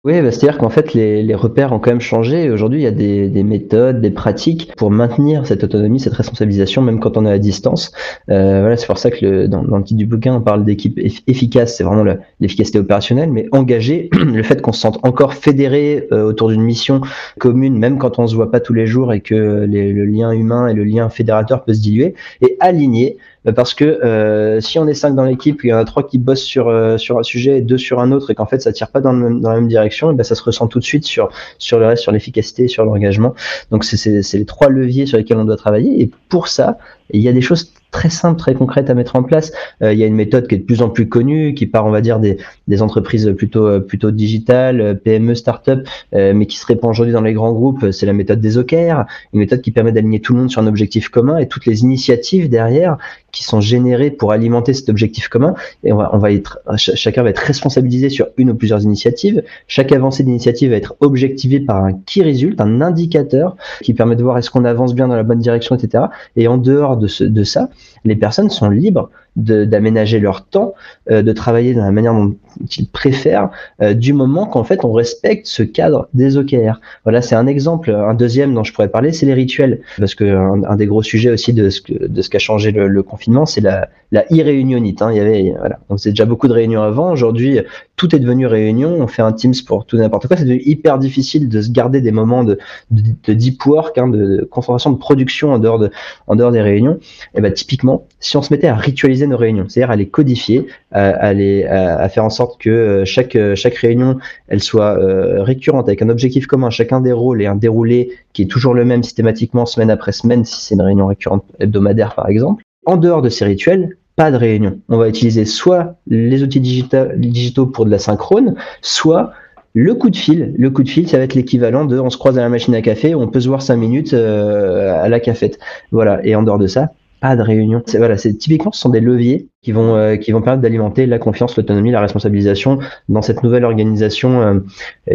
Oui, 0.05 0.21
bah, 0.23 0.31
c'est-à-dire 0.31 0.59
qu'en 0.59 0.69
fait, 0.69 0.95
les, 0.95 1.23
les, 1.23 1.35
repères 1.35 1.73
ont 1.73 1.79
quand 1.79 1.91
même 1.91 2.01
changé. 2.01 2.51
Aujourd'hui, 2.51 2.81
il 2.81 2.85
y 2.85 2.87
a 2.87 2.93
des, 2.93 3.29
des, 3.29 3.43
méthodes, 3.43 4.01
des 4.01 4.11
pratiques 4.11 4.73
pour 4.77 4.91
maintenir 4.91 5.47
cette 5.47 5.65
autonomie, 5.65 6.01
cette 6.01 6.15
responsabilisation, 6.15 6.83
même 6.83 7.01
quand 7.01 7.17
on 7.17 7.27
est 7.27 7.31
à 7.31 7.39
distance. 7.39 7.93
Euh, 8.31 8.61
voilà, 8.61 8.77
c'est 8.77 8.87
pour 8.87 8.99
ça 8.99 9.11
que 9.11 9.25
le, 9.25 9.49
dans, 9.49 9.63
dans, 9.63 9.79
le 9.79 9.85
titre 9.85 9.99
du 9.99 10.07
bouquin, 10.07 10.35
on 10.35 10.41
parle 10.41 10.65
d'équipe 10.65 10.99
efficace, 11.27 11.77
c'est 11.77 11.85
vraiment 11.85 12.05
l'efficacité 12.41 12.79
opérationnelle, 12.79 13.31
mais 13.33 13.47
engagée, 13.53 14.11
le 14.13 14.43
fait 14.43 14.63
qu'on 14.63 14.73
se 14.73 14.81
sente 14.81 14.99
encore 15.03 15.35
fédéré 15.35 16.07
euh, 16.13 16.25
autour 16.25 16.49
d'une 16.49 16.63
mission 16.63 17.01
commune, 17.39 17.79
même 17.79 17.99
quand 17.99 18.19
on 18.19 18.27
se 18.27 18.35
voit 18.35 18.51
pas 18.51 18.61
tous 18.61 18.75
les 18.75 18.87
jours 18.87 19.13
et 19.13 19.21
que 19.21 19.67
les, 19.69 19.93
le 19.93 20.05
lien 20.05 20.31
humain 20.33 20.69
et 20.69 20.75
le 20.75 20.85
lien 20.85 21.09
fédérateur 21.09 21.65
peut 21.65 21.75
se 21.75 21.81
diluer, 21.81 22.15
et 22.41 22.57
aligné 22.61 23.19
parce 23.55 23.75
que 23.75 23.85
euh, 23.85 24.61
si 24.61 24.79
on 24.79 24.87
est 24.89 24.95
cinq 24.95 25.15
dans 25.15 25.25
l'équipe, 25.25 25.63
il 25.65 25.69
y 25.71 25.73
en 25.73 25.79
a 25.79 25.85
trois 25.85 26.07
qui 26.07 26.19
bossent 26.19 26.43
sur 26.43 26.69
euh, 26.69 26.99
sur 26.99 27.19
un 27.19 27.23
sujet 27.23 27.59
et 27.59 27.61
deux 27.61 27.79
sur 27.79 28.01
un 28.01 28.13
autre, 28.13 28.31
et 28.31 28.35
qu'en 28.35 28.47
fait 28.47 28.61
ça 28.61 28.73
tire 28.73 28.89
pas 28.89 29.01
dans, 29.01 29.13
dans 29.15 29.51
la 29.51 29.57
même 29.57 29.69
direction, 29.69 30.11
et 30.11 30.15
ben 30.15 30.25
ça 30.25 30.35
se 30.35 30.43
ressent 30.43 30.67
tout 30.67 30.79
de 30.79 30.85
suite 30.85 31.05
sur 31.05 31.29
sur 31.59 31.79
le 31.79 31.87
reste, 31.87 32.03
sur 32.03 32.13
l'efficacité, 32.13 32.69
sur 32.69 32.85
l'engagement. 32.85 33.35
Donc 33.71 33.85
c'est 33.85 34.39
les 34.39 34.45
trois 34.45 34.69
leviers 34.69 35.07
sur 35.07 35.19
lesquels 35.19 35.39
on 35.39 35.45
doit 35.45 35.57
travailler. 35.57 36.03
Et 36.03 36.11
pour 36.29 36.49
ça, 36.49 36.79
il 37.11 37.21
y 37.21 37.29
a 37.29 37.33
des 37.33 37.41
choses 37.41 37.73
très 37.91 38.11
simples, 38.11 38.39
très 38.39 38.55
concrètes 38.55 38.91
à 38.91 38.95
mettre 38.95 39.17
en 39.17 39.23
place. 39.23 39.53
Euh, 39.83 39.93
il 39.93 39.99
y 39.99 40.03
a 40.03 40.07
une 40.07 40.15
méthode 40.15 40.47
qui 40.47 40.55
est 40.55 40.59
de 40.59 40.65
plus 40.65 40.83
en 40.83 40.89
plus 40.89 41.09
connue, 41.09 41.55
qui 41.55 41.67
part, 41.67 41.87
on 41.87 41.91
va 41.91 42.01
dire, 42.01 42.19
des, 42.21 42.39
des 42.67 42.83
entreprises 42.83 43.33
plutôt 43.37 43.67
euh, 43.67 43.81
plutôt 43.81 44.11
digitales, 44.11 44.81
euh, 44.81 44.95
PME, 44.95 45.35
start-up, 45.35 45.87
mais 46.13 46.47
qui 46.47 46.59
se 46.59 46.67
répand 46.67 46.91
aujourd'hui 46.91 47.13
dans 47.13 47.23
les 47.23 47.33
grands 47.33 47.53
groupes. 47.53 47.91
C'est 47.93 48.07
la 48.07 48.13
méthode 48.13 48.41
des 48.41 48.59
OKR, 48.59 49.05
une 49.33 49.41
méthode 49.41 49.61
qui 49.61 49.71
permet 49.71 49.93
d'aligner 49.93 50.21
tout 50.21 50.33
le 50.33 50.41
monde 50.41 50.51
sur 50.51 50.61
un 50.61 50.67
objectif 50.67 51.09
commun 51.09 51.39
et 51.39 51.49
toutes 51.49 51.67
les 51.67 51.83
initiatives 51.83 52.49
derrière 52.49 52.99
qui 53.33 53.45
sont 53.45 53.61
générées 53.61 54.11
pour 54.11 54.33
alimenter 54.33 54.75
cet 54.75 54.89
objectif 54.89 55.29
commun. 55.29 55.55
Et 55.85 55.93
on 55.93 55.97
va, 55.97 56.11
on 56.13 56.19
va 56.19 56.33
être, 56.33 56.61
chacun 56.77 57.23
va 57.23 57.31
être 57.31 57.39
responsabilisé 57.39 58.09
sur 58.09 58.29
une 58.37 58.51
ou 58.51 58.55
plusieurs 58.55 58.83
initiatives. 58.83 59.43
Chaque 59.67 59.93
avancée 59.93 60.23
d'initiative 60.25 60.71
va 60.71 60.77
être 60.77 60.97
objectivée 61.01 61.61
par 61.61 61.85
un 61.85 61.93
key 61.93 62.23
result, 62.25 62.61
un 62.61 62.81
indicateur 62.81 63.57
qui 63.83 63.95
permet 63.95 64.17
de 64.17 64.23
voir 64.23 64.39
est-ce 64.39 64.51
qu'on 64.51 64.65
avance 64.65 64.95
bien 64.95 65.09
dans 65.09 65.17
la 65.17 65.23
bonne 65.23 65.39
direction, 65.39 65.77
etc. 65.77 66.05
Et 66.37 66.49
en 66.49 66.59
dehors 66.59 66.97
de, 66.97 67.07
ce, 67.07 67.25
de 67.25 67.45
ça, 67.45 67.69
les 68.05 68.17
personnes 68.17 68.51
sont 68.51 68.71
libres 68.71 69.11
d'aménager 69.39 70.19
leur 70.19 70.45
temps, 70.45 70.75
euh, 71.11 71.23
de 71.23 71.33
travailler 71.33 71.73
de 71.73 71.81
la 71.81 71.91
manière 71.93 72.13
dont 72.13 72.37
ils 72.77 72.89
préfèrent, 72.89 73.51
euh, 73.81 73.95
du 73.95 74.13
moment 74.13 74.47
qu'en 74.47 74.65
fait 74.65 74.85
on 74.85 74.93
respecte 74.93 75.47
ce 75.47 75.63
cadre 75.63 76.09
des 76.13 76.37
OKR. 76.37 76.81
Voilà, 77.05 77.23
c'est 77.23 77.37
un 77.37 77.47
exemple. 77.47 77.91
Un 77.91 78.15
deuxième 78.15 78.53
dont 78.53 78.65
je 78.65 78.73
pourrais 78.73 78.89
parler, 78.89 79.13
c'est 79.13 79.27
les 79.27 79.35
rituels, 79.35 79.81
parce 79.99 80.15
que 80.15 80.25
un, 80.25 80.77
des 80.77 80.87
gros 80.87 81.03
sujets 81.03 81.31
aussi 81.31 81.53
de 81.53 81.71
ce, 81.71 81.81
de 81.89 82.23
ce 82.23 82.29
qu'a 82.29 82.39
changé 82.39 82.73
le, 82.73 83.03
confinement, 83.03 83.47
c'est 83.47 83.61
la, 83.61 83.89
la 84.11 84.25
e-réunionite. 84.33 85.01
Hein. 85.03 85.13
Il 85.13 85.17
y 85.17 85.21
avait, 85.21 85.55
voilà, 85.59 85.79
on 85.89 85.97
faisait 85.97 86.11
déjà 86.11 86.25
beaucoup 86.25 86.49
de 86.49 86.53
réunions 86.53 86.83
avant. 86.83 87.13
Aujourd'hui, 87.13 87.61
tout 87.97 88.15
est 88.15 88.19
devenu 88.19 88.47
réunion. 88.47 88.97
On 89.01 89.07
fait 89.07 89.23
un 89.23 89.33
Teams 89.33 89.55
pour 89.67 89.85
tout 89.85 89.97
n'importe 89.99 90.27
quoi. 90.27 90.37
C'est 90.37 90.45
devenu 90.45 90.63
hyper 90.65 90.99
difficile 90.99 91.49
de 91.49 91.61
se 91.61 91.71
garder 91.71 92.01
des 92.01 92.13
moments 92.13 92.45
de, 92.45 92.59
de, 92.91 93.35
deep 93.35 93.65
work, 93.67 93.99
hein, 93.99 94.09
de, 94.09 94.47
concentration, 94.51 94.91
de 94.91 94.99
production 94.99 95.53
en 95.53 95.59
dehors 95.59 95.79
de, 95.79 95.91
en 96.27 96.37
dehors 96.37 96.53
des 96.53 96.63
réunions. 96.63 96.99
Et 97.35 97.41
ben 97.41 97.53
typiquement, 97.53 98.07
si 98.21 98.37
on 98.37 98.43
se 98.43 98.53
mettait 98.53 98.69
à 98.69 98.77
ritualiser 98.77 99.27
nos 99.29 99.37
réunions, 99.37 99.67
c'est-à-dire 99.69 99.91
à 99.91 99.97
les 99.97 100.09
codifier, 100.09 100.67
à, 100.93 101.29
à, 101.29 102.09
faire 102.09 102.25
en 102.25 102.31
sorte 102.31 102.61
que 102.61 102.71
euh, 102.71 103.05
chaque, 103.05 103.37
euh, 103.37 103.55
chaque 103.55 103.75
réunion, 103.75 104.19
elle 104.49 104.63
soit 104.63 104.99
euh, 104.99 105.43
récurrente 105.43 105.89
avec 105.89 106.03
un 106.03 106.09
objectif 106.09 106.47
commun, 106.47 106.71
chacun 106.71 107.01
des 107.01 107.13
rôles 107.13 107.43
et 107.43 107.47
un 107.47 107.55
déroulé 107.55 108.13
qui 108.33 108.43
est 108.43 108.47
toujours 108.47 108.75
le 108.75 108.85
même 108.85 109.03
systématiquement 109.03 109.67
semaine 109.67 109.91
après 109.91 110.13
semaine, 110.13 110.45
si 110.45 110.61
c'est 110.61 110.75
une 110.75 110.83
réunion 110.83 111.07
récurrente 111.07 111.45
hebdomadaire 111.61 112.15
par 112.15 112.29
exemple. 112.29 112.63
En 112.87 112.97
dehors 112.97 113.23
de 113.23 113.29
ces 113.29 113.45
rituels, 113.45 113.97
pas 114.17 114.31
de 114.31 114.37
réunion. 114.37 114.81
On 114.89 114.97
va 114.97 115.09
utiliser 115.09 115.45
soit 115.45 115.95
les 116.09 116.43
outils 116.43 116.61
digitaux 116.61 117.67
pour 117.67 117.85
de 117.85 117.91
la 117.91 117.99
synchrone, 117.99 118.55
soit 118.83 119.33
le 119.75 119.95
coup 119.95 120.11
de 120.11 120.17
fil, 120.17 120.55
le 120.59 120.71
coup 120.71 120.83
de 120.83 120.89
fil, 120.89 121.09
ça 121.09 121.19
va 121.19 121.25
être 121.25 121.35
l'équivalent 121.35 121.85
de 121.85 121.99
on 121.99 122.11
se 122.11 122.17
croise 122.17 122.37
à 122.39 122.43
la 122.43 122.49
machine 122.49 122.75
à 122.75 122.83
café, 122.83 123.15
on 123.15 123.29
peut 123.29 123.41
se 123.41 123.49
voir 123.49 123.63
cinq 123.63 123.77
minutes 123.77 124.15
à 124.15 125.09
la 125.09 125.21
cafette. 125.21 125.61
Voilà. 125.93 126.25
Et 126.25 126.35
en 126.35 126.43
dehors 126.43 126.59
de 126.59 126.67
ça, 126.67 126.91
pas 127.21 127.37
de 127.37 127.43
réunion. 127.43 127.83
C'est, 127.87 127.99
voilà, 127.99 128.17
c'est 128.17 128.35
typiquement 128.35 128.73
ce 128.73 128.81
sont 128.81 128.89
des 128.89 129.01
leviers 129.01 129.49
qui 129.63 129.73
vont 129.73 129.97
euh, 129.97 130.17
qui 130.17 130.33
vont 130.33 130.43
permettre 130.43 130.63
d'alimenter 130.63 131.07
la 131.07 131.19
confiance, 131.19 131.57
l'autonomie, 131.57 131.91
la 131.91 132.01
responsabilisation 132.01 132.79
dans 133.09 133.23
cette 133.23 133.43
nouvelle 133.43 133.65
organisation 133.65 134.41
euh, 134.41 134.61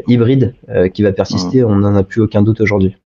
hybride 0.08 0.56
euh, 0.70 0.90
qui 0.90 1.04
va 1.04 1.12
persister. 1.12 1.62
Mmh. 1.62 1.66
On 1.66 1.76
n'en 1.76 1.96
a 1.96 2.04
plus 2.04 2.22
aucun 2.22 2.42
doute 2.42 2.62
aujourd'hui. 2.62 2.98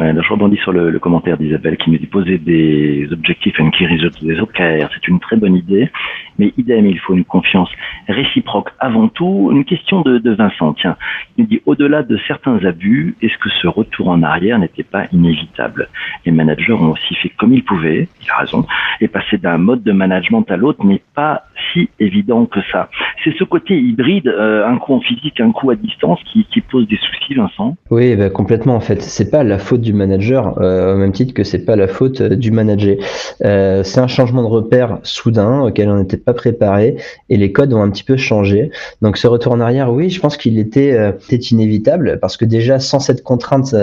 Je 0.00 0.32
rebondis 0.32 0.56
sur 0.58 0.72
le, 0.72 0.98
commentaire 0.98 1.36
d'Isabelle 1.38 1.76
qui 1.76 1.90
nous 1.90 1.98
dit 1.98 2.06
poser 2.06 2.38
des 2.38 3.08
objectifs 3.12 3.58
and 3.60 3.70
key 3.70 3.86
results 3.86 4.24
des 4.24 4.40
OKR. 4.40 4.88
C'est 4.94 5.08
une 5.08 5.20
très 5.20 5.36
bonne 5.36 5.54
idée, 5.54 5.90
mais 6.38 6.52
idem, 6.56 6.86
il 6.86 6.98
faut 6.98 7.14
une 7.14 7.24
confiance 7.24 7.68
réciproque 8.08 8.70
avant 8.78 9.08
tout. 9.08 9.50
Une 9.52 9.64
question 9.64 10.00
de, 10.02 10.34
Vincent, 10.34 10.72
tiens, 10.74 10.96
il 11.36 11.44
nous 11.44 11.48
dit 11.48 11.62
au-delà 11.66 12.02
de 12.02 12.18
certains 12.26 12.64
abus, 12.64 13.16
est-ce 13.22 13.36
que 13.38 13.50
ce 13.62 13.68
retour 13.68 14.08
en 14.08 14.22
arrière 14.22 14.58
n'était 14.58 14.82
pas 14.82 15.04
inévitable? 15.12 15.88
Les 16.24 16.32
managers 16.32 16.72
ont 16.72 16.92
aussi 16.92 17.14
fait 17.16 17.30
comme 17.38 17.52
ils 17.52 17.64
pouvaient, 17.64 18.08
il 18.22 18.30
a 18.30 18.38
raison, 18.38 18.66
et 19.00 19.08
passer 19.08 19.38
d'un 19.38 19.58
mode 19.58 19.82
de 19.82 19.92
management 19.92 20.44
à 20.50 20.56
l'autre 20.56 20.84
n'est 20.84 21.02
pas 21.14 21.44
si 21.72 21.88
évident 22.00 22.46
que 22.46 22.60
ça. 22.72 22.88
C'est 23.22 23.34
ce 23.36 23.44
côté 23.44 23.78
hybride, 23.78 24.28
euh, 24.28 24.66
un 24.66 24.78
coup 24.78 24.94
en 24.94 25.00
physique, 25.00 25.40
un 25.40 25.52
coup 25.52 25.70
à 25.70 25.76
distance, 25.76 26.20
qui, 26.24 26.44
pose 26.60 26.88
des 26.88 26.96
soucis, 26.96 27.34
Vincent? 27.34 27.76
Oui, 27.90 28.16
bah, 28.16 28.30
complètement 28.30 28.74
en 28.74 28.80
fait. 28.80 29.02
C'est 29.02 29.30
pas 29.30 29.44
la 29.44 29.58
faute 29.58 29.83
du 29.84 29.92
manager, 29.92 30.60
euh, 30.60 30.94
au 30.94 30.96
même 30.96 31.12
titre 31.12 31.32
que 31.32 31.44
c'est 31.44 31.60
pas 31.60 31.76
la 31.76 31.86
faute 31.86 32.20
euh, 32.20 32.36
du 32.36 32.50
manager. 32.50 32.96
Euh, 33.44 33.84
c'est 33.84 34.00
un 34.00 34.08
changement 34.08 34.42
de 34.42 34.48
repère 34.48 34.98
soudain 35.04 35.60
auquel 35.62 35.88
on 35.88 35.96
n'était 35.96 36.16
pas 36.16 36.34
préparé 36.34 36.96
et 37.28 37.36
les 37.36 37.52
codes 37.52 37.72
ont 37.72 37.82
un 37.82 37.90
petit 37.90 38.02
peu 38.02 38.16
changé. 38.16 38.70
Donc 39.02 39.16
ce 39.16 39.28
retour 39.28 39.52
en 39.52 39.60
arrière, 39.60 39.92
oui, 39.92 40.10
je 40.10 40.20
pense 40.20 40.36
qu'il 40.36 40.58
était, 40.58 41.14
était 41.30 41.36
inévitable 41.36 42.18
parce 42.20 42.36
que 42.36 42.44
déjà 42.44 42.80
sans 42.80 42.98
cette 42.98 43.22
contrainte, 43.22 43.74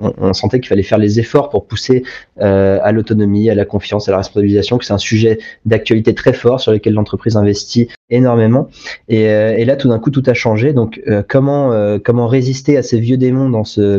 on, 0.00 0.32
sentait 0.32 0.60
qu'il 0.60 0.68
fallait 0.68 0.82
faire 0.82 0.98
les 0.98 1.18
efforts 1.20 1.48
pour 1.48 1.66
pousser 1.66 2.04
euh, 2.40 2.78
à 2.82 2.92
l'autonomie, 2.92 3.48
à 3.50 3.54
la 3.54 3.64
confiance, 3.64 4.08
à 4.08 4.12
la 4.12 4.18
responsabilisation, 4.18 4.78
que 4.78 4.84
c'est 4.84 4.92
un 4.92 4.98
sujet 4.98 5.38
d'actualité 5.64 6.14
très 6.14 6.32
fort 6.32 6.60
sur 6.60 6.72
lequel 6.72 6.94
l'entreprise 6.94 7.36
investit 7.36 7.88
énormément. 8.10 8.68
Et, 9.08 9.28
euh, 9.28 9.64
là, 9.64 9.76
tout 9.76 9.88
d'un 9.88 9.98
coup, 9.98 10.10
tout 10.10 10.22
a 10.26 10.34
changé. 10.34 10.72
Donc, 10.72 11.00
euh, 11.08 11.22
comment 11.26 11.72
comment 12.04 12.26
résister 12.26 12.76
à 12.76 12.82
ces 12.82 13.00
vieux 13.00 13.16
démons 13.16 13.48
dans 13.48 13.64
ce 13.64 13.98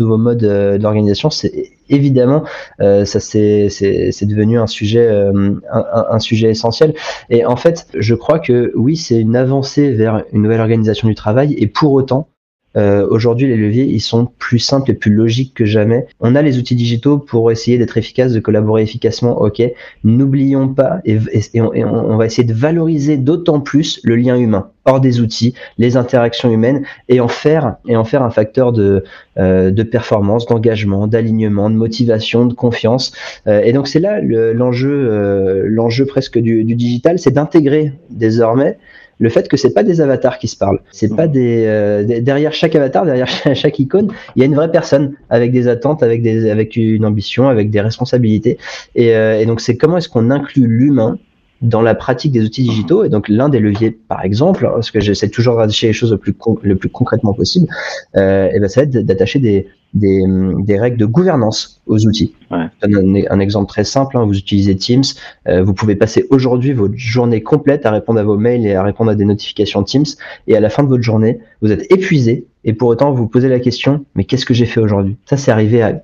nouveau 0.00 0.18
mode 0.18 0.44
d'organisation 0.78 1.30
C'est 1.30 1.72
évidemment, 1.88 2.44
ça 2.78 3.20
c'est 3.20 3.68
c'est 3.70 4.26
devenu 4.26 4.58
un 4.58 4.66
sujet 4.66 5.08
un, 5.08 5.60
un, 5.72 6.18
sujet 6.18 6.50
essentiel. 6.50 6.94
Et 7.30 7.44
en 7.44 7.56
fait, 7.56 7.86
je 7.94 8.14
crois 8.14 8.38
que 8.38 8.72
oui, 8.76 8.96
c'est 8.96 9.18
une 9.18 9.36
avancée 9.36 9.90
vers 9.90 10.22
une 10.32 10.42
nouvelle 10.42 10.60
organisation 10.60 11.08
du 11.08 11.14
travail. 11.14 11.54
Et 11.58 11.66
pour 11.66 11.92
autant, 11.92 12.28
euh, 12.76 13.06
Aujourd'hui, 13.10 13.48
les 13.48 13.56
leviers, 13.56 13.84
ils 13.84 14.00
sont 14.00 14.28
plus 14.38 14.58
simples 14.58 14.90
et 14.92 14.94
plus 14.94 15.12
logiques 15.12 15.54
que 15.54 15.64
jamais. 15.64 16.06
On 16.20 16.34
a 16.34 16.42
les 16.42 16.58
outils 16.58 16.76
digitaux 16.76 17.18
pour 17.18 17.50
essayer 17.50 17.78
d'être 17.78 17.96
efficace, 17.98 18.32
de 18.32 18.40
collaborer 18.40 18.82
efficacement, 18.82 19.40
ok. 19.40 19.62
N'oublions 20.04 20.68
pas, 20.68 21.00
et, 21.04 21.18
on, 21.60 22.16
va 22.16 22.26
essayer 22.26 22.44
de 22.44 22.54
valoriser 22.54 23.16
d'autant 23.16 23.60
plus 23.60 24.00
le 24.04 24.16
lien 24.16 24.36
humain, 24.36 24.68
hors 24.84 25.00
des 25.00 25.20
outils, 25.20 25.54
les 25.78 25.96
interactions 25.96 26.50
humaines, 26.50 26.84
et 27.08 27.20
en 27.20 27.28
faire, 27.28 27.76
et 27.88 27.96
en 27.96 28.04
faire 28.04 28.22
un 28.22 28.30
facteur 28.30 28.72
de, 28.72 29.04
euh, 29.38 29.70
de 29.70 29.82
performance, 29.82 30.46
d'engagement, 30.46 31.06
d'alignement, 31.06 31.70
de 31.70 31.76
motivation, 31.76 32.46
de 32.46 32.54
confiance. 32.54 33.12
Euh, 33.46 33.62
et 33.64 33.72
donc 33.72 33.88
c'est 33.88 34.00
là 34.00 34.20
l'enjeu, 34.20 34.90
euh, 35.10 35.64
l'enjeu 35.66 36.06
presque 36.06 36.38
du, 36.38 36.64
du 36.64 36.74
digital, 36.76 37.18
c'est 37.18 37.32
d'intégrer 37.32 37.92
désormais 38.10 38.78
le 39.20 39.28
fait 39.28 39.48
que 39.48 39.56
c'est 39.56 39.72
pas 39.72 39.84
des 39.84 40.00
avatars 40.00 40.38
qui 40.38 40.48
se 40.48 40.56
parlent, 40.56 40.80
c'est 40.90 41.14
pas 41.14 41.28
des, 41.28 41.64
euh, 41.66 42.20
derrière 42.20 42.52
chaque 42.52 42.74
avatar, 42.74 43.04
derrière 43.04 43.28
chaque, 43.54 43.78
icône, 43.78 44.10
il 44.34 44.40
y 44.40 44.42
a 44.42 44.46
une 44.46 44.54
vraie 44.54 44.72
personne 44.72 45.14
avec 45.28 45.52
des 45.52 45.68
attentes, 45.68 46.02
avec 46.02 46.22
des 46.22 46.50
avec 46.50 46.74
une 46.74 47.04
ambition, 47.04 47.48
avec 47.48 47.70
des 47.70 47.80
responsabilités. 47.80 48.58
Et, 48.94 49.14
euh, 49.14 49.38
et 49.38 49.46
donc 49.46 49.60
c'est 49.60 49.76
comment 49.76 49.98
est-ce 49.98 50.08
qu'on 50.08 50.30
inclut 50.30 50.66
l'humain 50.66 51.18
dans 51.62 51.82
la 51.82 51.94
pratique 51.94 52.32
des 52.32 52.42
outils 52.42 52.62
digitaux. 52.62 53.04
Et 53.04 53.08
donc 53.08 53.28
l'un 53.28 53.48
des 53.48 53.60
leviers, 53.60 53.90
par 53.90 54.24
exemple, 54.24 54.68
parce 54.72 54.90
que 54.90 55.00
j'essaie 55.00 55.28
toujours 55.28 55.56
d'attacher 55.56 55.88
les 55.88 55.92
choses 55.92 56.12
le 56.12 56.18
plus, 56.18 56.34
le 56.62 56.76
plus 56.76 56.88
concrètement 56.88 57.32
possible, 57.32 57.68
euh, 58.16 58.48
et 58.52 58.60
ben 58.60 58.68
ça 58.68 58.80
va 58.80 58.84
être 58.84 59.06
d'attacher 59.06 59.38
des, 59.38 59.66
des, 59.94 60.24
des, 60.60 60.78
règles 60.78 60.96
de 60.96 61.06
gouvernance 61.06 61.82
aux 61.86 62.06
outils. 62.06 62.34
Ouais. 62.50 62.66
Je 62.82 62.88
donne 62.88 63.24
un, 63.28 63.40
exemple 63.40 63.68
très 63.68 63.84
simple. 63.84 64.16
Hein. 64.16 64.24
Vous 64.24 64.38
utilisez 64.38 64.76
Teams. 64.76 65.02
Euh, 65.48 65.62
vous 65.62 65.74
pouvez 65.74 65.96
passer 65.96 66.26
aujourd'hui 66.30 66.72
votre 66.72 66.96
journée 66.96 67.42
complète 67.42 67.86
à 67.86 67.90
répondre 67.90 68.20
à 68.20 68.22
vos 68.22 68.36
mails 68.36 68.66
et 68.66 68.74
à 68.74 68.82
répondre 68.82 69.10
à 69.10 69.14
des 69.14 69.24
notifications 69.24 69.82
Teams. 69.82 70.06
Et 70.46 70.56
à 70.56 70.60
la 70.60 70.70
fin 70.70 70.82
de 70.82 70.88
votre 70.88 71.02
journée, 71.02 71.40
vous 71.60 71.72
êtes 71.72 71.90
épuisé. 71.92 72.46
Et 72.64 72.72
pour 72.72 72.88
autant, 72.88 73.12
vous 73.12 73.26
posez 73.26 73.48
la 73.48 73.60
question, 73.60 74.04
mais 74.14 74.24
qu'est-ce 74.24 74.44
que 74.44 74.54
j'ai 74.54 74.66
fait 74.66 74.80
aujourd'hui? 74.80 75.16
Ça, 75.24 75.36
c'est 75.36 75.50
arrivé 75.50 75.82
à, 75.82 76.02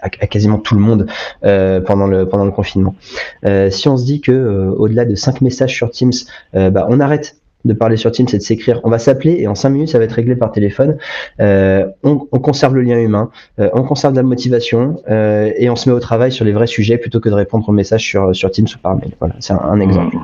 à, 0.00 0.08
quasiment 0.08 0.58
tout 0.58 0.74
le 0.74 0.80
monde 0.80 1.06
euh, 1.44 1.80
pendant, 1.80 2.06
le, 2.06 2.28
pendant 2.28 2.44
le 2.44 2.50
confinement. 2.52 2.94
Euh, 3.44 3.70
si 3.70 3.88
on 3.88 3.96
se 3.96 4.04
dit 4.04 4.20
que 4.20 4.32
euh, 4.32 4.70
au-delà 4.70 5.04
de 5.04 5.14
cinq 5.14 5.40
messages 5.40 5.74
sur 5.74 5.90
Teams, 5.90 6.12
euh, 6.54 6.70
bah, 6.70 6.86
on 6.88 7.00
arrête 7.00 7.36
de 7.64 7.72
parler 7.72 7.96
sur 7.96 8.12
Teams, 8.12 8.28
c'est 8.28 8.38
de 8.38 8.42
s'écrire. 8.42 8.80
On 8.84 8.90
va 8.90 8.98
s'appeler 8.98 9.36
et 9.40 9.48
en 9.48 9.54
cinq 9.54 9.70
minutes, 9.70 9.88
ça 9.88 9.98
va 9.98 10.04
être 10.04 10.12
réglé 10.12 10.36
par 10.36 10.52
téléphone. 10.52 10.96
Euh, 11.40 11.86
on, 12.02 12.26
on, 12.30 12.38
conserve 12.38 12.74
le 12.74 12.82
lien 12.82 12.98
humain, 12.98 13.30
euh, 13.58 13.68
on 13.72 13.82
conserve 13.82 14.14
la 14.14 14.22
motivation 14.22 15.02
euh, 15.10 15.50
et 15.56 15.68
on 15.68 15.76
se 15.76 15.88
met 15.88 15.94
au 15.94 16.00
travail 16.00 16.32
sur 16.32 16.44
les 16.44 16.52
vrais 16.52 16.66
sujets 16.66 16.98
plutôt 16.98 17.20
que 17.20 17.28
de 17.28 17.34
répondre 17.34 17.68
aux 17.68 17.72
messages 17.72 18.04
sur, 18.04 18.34
sur 18.34 18.50
Teams 18.50 18.68
ou 18.74 18.78
par 18.78 18.96
mail. 18.96 19.12
Voilà, 19.18 19.34
c'est 19.40 19.52
un, 19.52 19.60
un 19.60 19.80
exemple. 19.80 20.16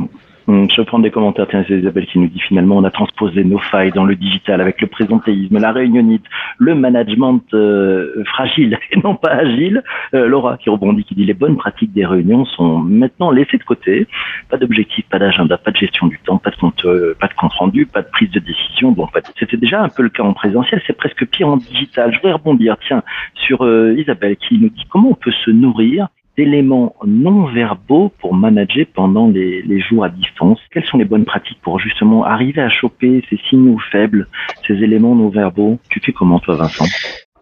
Hum, 0.46 0.68
je 0.70 0.82
prends 0.82 0.98
des 0.98 1.10
commentaires. 1.10 1.46
Tiens, 1.48 1.64
c'est 1.66 1.78
Isabelle 1.78 2.06
qui 2.06 2.18
nous 2.18 2.28
dit 2.28 2.40
finalement, 2.40 2.76
on 2.76 2.84
a 2.84 2.90
transposé 2.90 3.44
nos 3.44 3.58
failles 3.58 3.92
dans 3.92 4.04
le 4.04 4.14
digital 4.14 4.60
avec 4.60 4.78
le 4.82 4.88
présentéisme, 4.88 5.58
la 5.58 5.72
réunionite, 5.72 6.24
le 6.58 6.74
management 6.74 7.42
euh, 7.54 8.22
fragile 8.26 8.78
et 8.90 8.98
non 9.02 9.16
pas 9.16 9.30
agile. 9.30 9.82
Euh, 10.12 10.26
Laura 10.26 10.58
qui 10.58 10.68
rebondit, 10.68 11.04
qui 11.04 11.14
dit 11.14 11.24
les 11.24 11.32
bonnes 11.32 11.56
pratiques 11.56 11.94
des 11.94 12.04
réunions 12.04 12.44
sont 12.44 12.78
maintenant 12.78 13.30
laissées 13.30 13.56
de 13.56 13.64
côté. 13.64 14.06
Pas 14.50 14.58
d'objectif, 14.58 15.06
pas 15.08 15.18
d'agenda, 15.18 15.56
pas 15.56 15.70
de 15.70 15.76
gestion 15.78 16.08
du 16.08 16.18
temps, 16.18 16.36
pas 16.36 16.50
de 16.50 16.56
compte, 16.56 16.84
euh, 16.84 17.16
pas 17.18 17.28
de 17.28 17.34
compte 17.34 17.54
rendu, 17.54 17.86
pas 17.86 18.02
de 18.02 18.08
prise 18.08 18.30
de 18.30 18.40
décision. 18.40 18.92
Bon, 18.92 19.08
c'était 19.38 19.56
déjà 19.56 19.82
un 19.82 19.88
peu 19.88 20.02
le 20.02 20.10
cas 20.10 20.24
en 20.24 20.34
présentiel. 20.34 20.82
C'est 20.86 20.96
presque 20.96 21.24
pire 21.26 21.48
en 21.48 21.56
digital. 21.56 22.12
Je 22.12 22.18
voudrais 22.18 22.32
rebondir, 22.32 22.76
tiens, 22.86 23.02
sur 23.34 23.66
Isabelle 23.96 24.36
qui 24.36 24.58
nous 24.58 24.68
dit 24.68 24.84
comment 24.90 25.10
on 25.12 25.14
peut 25.14 25.32
se 25.44 25.50
nourrir 25.50 26.08
d'éléments 26.36 26.94
non 27.06 27.46
verbaux 27.46 28.10
pour 28.20 28.34
manager 28.34 28.86
pendant 28.94 29.28
les, 29.28 29.80
jours 29.80 30.04
à 30.04 30.08
distance. 30.08 30.58
Quelles 30.72 30.84
sont 30.84 30.98
les 30.98 31.04
bonnes 31.04 31.24
pratiques 31.24 31.60
pour 31.62 31.78
justement 31.78 32.24
arriver 32.24 32.62
à 32.62 32.68
choper 32.68 33.22
ces 33.30 33.38
signaux 33.48 33.78
faibles, 33.92 34.28
ces 34.66 34.74
éléments 34.74 35.14
non 35.14 35.28
verbaux? 35.28 35.78
Tu 35.90 36.00
fais 36.00 36.12
comment 36.12 36.38
toi 36.38 36.56
Vincent? 36.56 36.86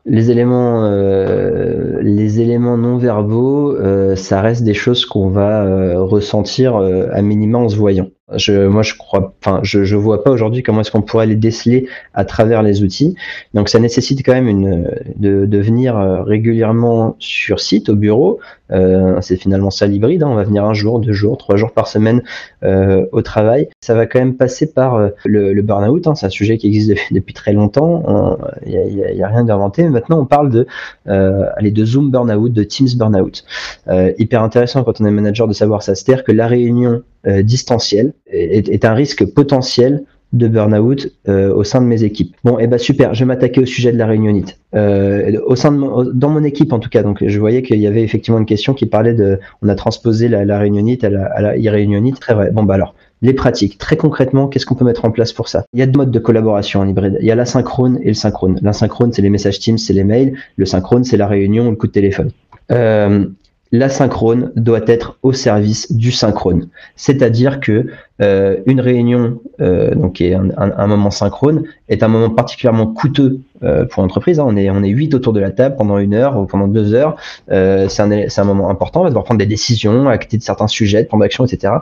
Les 0.04 0.32
éléments, 0.32 0.84
euh, 0.84 2.00
les 2.02 2.40
éléments 2.40 2.76
non 2.76 2.96
verbaux, 2.96 3.72
euh, 3.76 4.16
ça 4.16 4.40
reste 4.40 4.64
des 4.64 4.74
choses 4.74 5.06
qu'on 5.06 5.28
va 5.28 5.62
euh, 5.62 6.02
ressentir 6.02 6.74
euh, 6.76 7.06
à 7.12 7.22
minima 7.22 7.58
en 7.58 7.68
se 7.68 7.76
voyant. 7.76 8.08
Je, 8.36 8.66
moi, 8.66 8.82
je 8.82 8.94
crois, 8.94 9.34
enfin, 9.40 9.60
je, 9.62 9.84
je 9.84 9.96
vois 9.96 10.22
pas 10.24 10.30
aujourd'hui 10.30 10.62
comment 10.62 10.80
est-ce 10.80 10.90
qu'on 10.90 11.02
pourrait 11.02 11.26
les 11.26 11.36
déceler 11.36 11.88
à 12.14 12.24
travers 12.24 12.62
les 12.62 12.82
outils. 12.82 13.14
Donc, 13.54 13.68
ça 13.68 13.78
nécessite 13.78 14.24
quand 14.24 14.32
même 14.32 14.48
une, 14.48 14.90
de, 15.16 15.46
de 15.46 15.58
venir 15.58 15.96
euh, 15.96 16.22
régulièrement 16.22 17.16
sur 17.18 17.60
site, 17.60 17.88
au 17.88 17.96
bureau. 17.96 18.40
Euh, 18.72 19.20
c'est 19.20 19.36
finalement 19.36 19.70
ça 19.70 19.86
l'hybride. 19.86 20.22
Hein. 20.22 20.28
On 20.30 20.34
va 20.34 20.44
venir 20.44 20.64
un 20.64 20.74
jour, 20.74 20.98
deux 20.98 21.12
jours, 21.12 21.36
trois 21.36 21.56
jours 21.56 21.72
par 21.72 21.88
semaine 21.88 22.22
euh, 22.62 23.06
au 23.12 23.22
travail. 23.22 23.68
Ça 23.80 23.94
va 23.94 24.06
quand 24.06 24.18
même 24.18 24.36
passer 24.36 24.72
par 24.72 24.94
euh, 24.94 25.08
le, 25.24 25.52
le 25.52 25.62
burn-out. 25.62 26.06
Hein. 26.06 26.14
C'est 26.14 26.26
un 26.26 26.30
sujet 26.30 26.58
qui 26.58 26.68
existe 26.68 26.92
depuis, 27.10 27.34
très 27.34 27.52
longtemps. 27.52 28.38
Il 28.66 28.72
n'y 28.72 29.04
a, 29.04 29.12
y 29.12 29.22
a, 29.22 29.28
rien 29.28 29.44
d'inventé. 29.44 29.88
Maintenant, 29.88 30.20
on 30.20 30.26
parle 30.26 30.50
de, 30.50 30.66
euh, 31.08 31.46
allez, 31.56 31.70
de 31.70 31.84
Zoom 31.84 32.10
burn-out, 32.10 32.52
de 32.52 32.64
Teams 32.64 32.88
burn-out. 32.96 33.44
hyper 34.18 34.42
intéressant 34.42 34.84
quand 34.84 35.00
on 35.00 35.04
est 35.06 35.10
manager 35.10 35.48
de 35.48 35.52
savoir 35.52 35.82
ça. 35.82 35.94
C'est-à-dire 35.94 36.24
que 36.24 36.32
la 36.32 36.46
réunion 36.46 37.02
euh, 37.24 37.42
distanciel 37.44 38.14
est, 38.26 38.84
un 38.84 38.94
risque 38.94 39.24
potentiel 39.26 40.04
de 40.32 40.48
burn-out 40.48 41.12
euh, 41.28 41.52
au 41.52 41.62
sein 41.62 41.80
de 41.80 41.86
mes 41.86 42.04
équipes. 42.04 42.34
Bon, 42.42 42.58
et 42.58 42.64
eh 42.64 42.66
ben 42.66 42.78
super, 42.78 43.12
je 43.12 43.20
vais 43.20 43.26
m'attaquer 43.26 43.60
au 43.60 43.66
sujet 43.66 43.92
de 43.92 43.98
la 43.98 44.06
réunionite. 44.06 44.58
Euh, 44.74 45.38
au 45.44 45.56
sein 45.56 45.72
de 45.72 46.10
dans 46.12 46.30
mon 46.30 46.42
équipe 46.42 46.72
en 46.72 46.78
tout 46.78 46.88
cas, 46.88 47.02
donc 47.02 47.22
je 47.26 47.38
voyais 47.38 47.62
qu'il 47.62 47.78
y 47.78 47.86
avait 47.86 48.02
effectivement 48.02 48.38
une 48.38 48.46
question 48.46 48.72
qui 48.72 48.86
parlait 48.86 49.12
de, 49.12 49.38
on 49.60 49.68
a 49.68 49.74
transposé 49.74 50.28
la, 50.28 50.46
la 50.46 50.58
réunionite 50.58 51.04
à 51.04 51.10
la, 51.10 51.26
à 51.26 51.42
la 51.42 51.56
irréunionite, 51.58 52.18
très 52.18 52.32
vrai. 52.32 52.50
Bon 52.50 52.62
bah 52.62 52.74
alors, 52.74 52.94
les 53.22 53.34
pratiques, 53.34 53.78
très 53.78 53.96
concrètement, 53.96 54.48
qu'est-ce 54.48 54.66
qu'on 54.66 54.74
peut 54.74 54.84
mettre 54.84 55.04
en 55.04 55.12
place 55.12 55.32
pour 55.32 55.48
ça? 55.48 55.64
Il 55.72 55.80
y 55.80 55.82
a 55.82 55.86
deux 55.86 55.98
modes 55.98 56.10
de 56.10 56.18
collaboration 56.18 56.80
en 56.80 56.88
hybride. 56.88 57.18
Il 57.20 57.26
y 57.26 57.30
a 57.30 57.36
l'asynchrone 57.36 58.00
et 58.02 58.08
le 58.08 58.14
synchrone. 58.14 58.58
L'asynchrone, 58.62 59.12
c'est 59.12 59.22
les 59.22 59.30
messages 59.30 59.60
Teams, 59.60 59.78
c'est 59.78 59.92
les 59.92 60.02
mails. 60.02 60.34
Le 60.56 60.66
synchrone, 60.66 61.04
c'est 61.04 61.16
la 61.16 61.28
réunion 61.28 61.68
ou 61.68 61.70
le 61.70 61.76
coup 61.76 61.86
de 61.86 61.92
téléphone. 61.92 62.32
Euh, 62.72 63.26
l'asynchrone 63.70 64.50
doit 64.56 64.82
être 64.88 65.18
au 65.22 65.32
service 65.32 65.92
du 65.92 66.10
synchrone. 66.10 66.68
C'est-à-dire 66.96 67.60
que 67.60 67.86
euh, 68.22 68.56
une 68.66 68.80
réunion, 68.80 69.40
euh, 69.60 69.94
donc 69.94 70.20
est 70.20 70.34
un, 70.34 70.86
moment 70.86 71.10
synchrone, 71.10 71.64
est 71.88 72.02
un 72.02 72.08
moment 72.08 72.30
particulièrement 72.30 72.86
coûteux 72.86 73.40
euh, 73.64 73.84
pour 73.84 74.02
l'entreprise. 74.02 74.40
Hein. 74.40 74.44
On 74.48 74.56
est 74.56 74.70
on 74.70 74.82
est 74.82 74.88
huit 74.88 75.14
autour 75.14 75.32
de 75.32 75.38
la 75.38 75.50
table 75.50 75.76
pendant 75.76 75.98
une 75.98 76.14
heure 76.14 76.36
ou 76.36 76.46
pendant 76.46 76.66
deux 76.66 76.94
heures. 76.94 77.16
Euh, 77.50 77.88
c'est 77.88 78.02
un 78.02 78.10
un 78.10 78.44
moment 78.44 78.70
important. 78.70 79.00
On 79.00 79.04
va 79.04 79.10
devoir 79.10 79.24
prendre 79.24 79.38
des 79.38 79.46
décisions, 79.46 80.08
acter 80.08 80.36
de 80.36 80.42
certains 80.42 80.66
sujets, 80.66 81.04
prendre 81.04 81.24
action, 81.24 81.44
etc. 81.44 81.74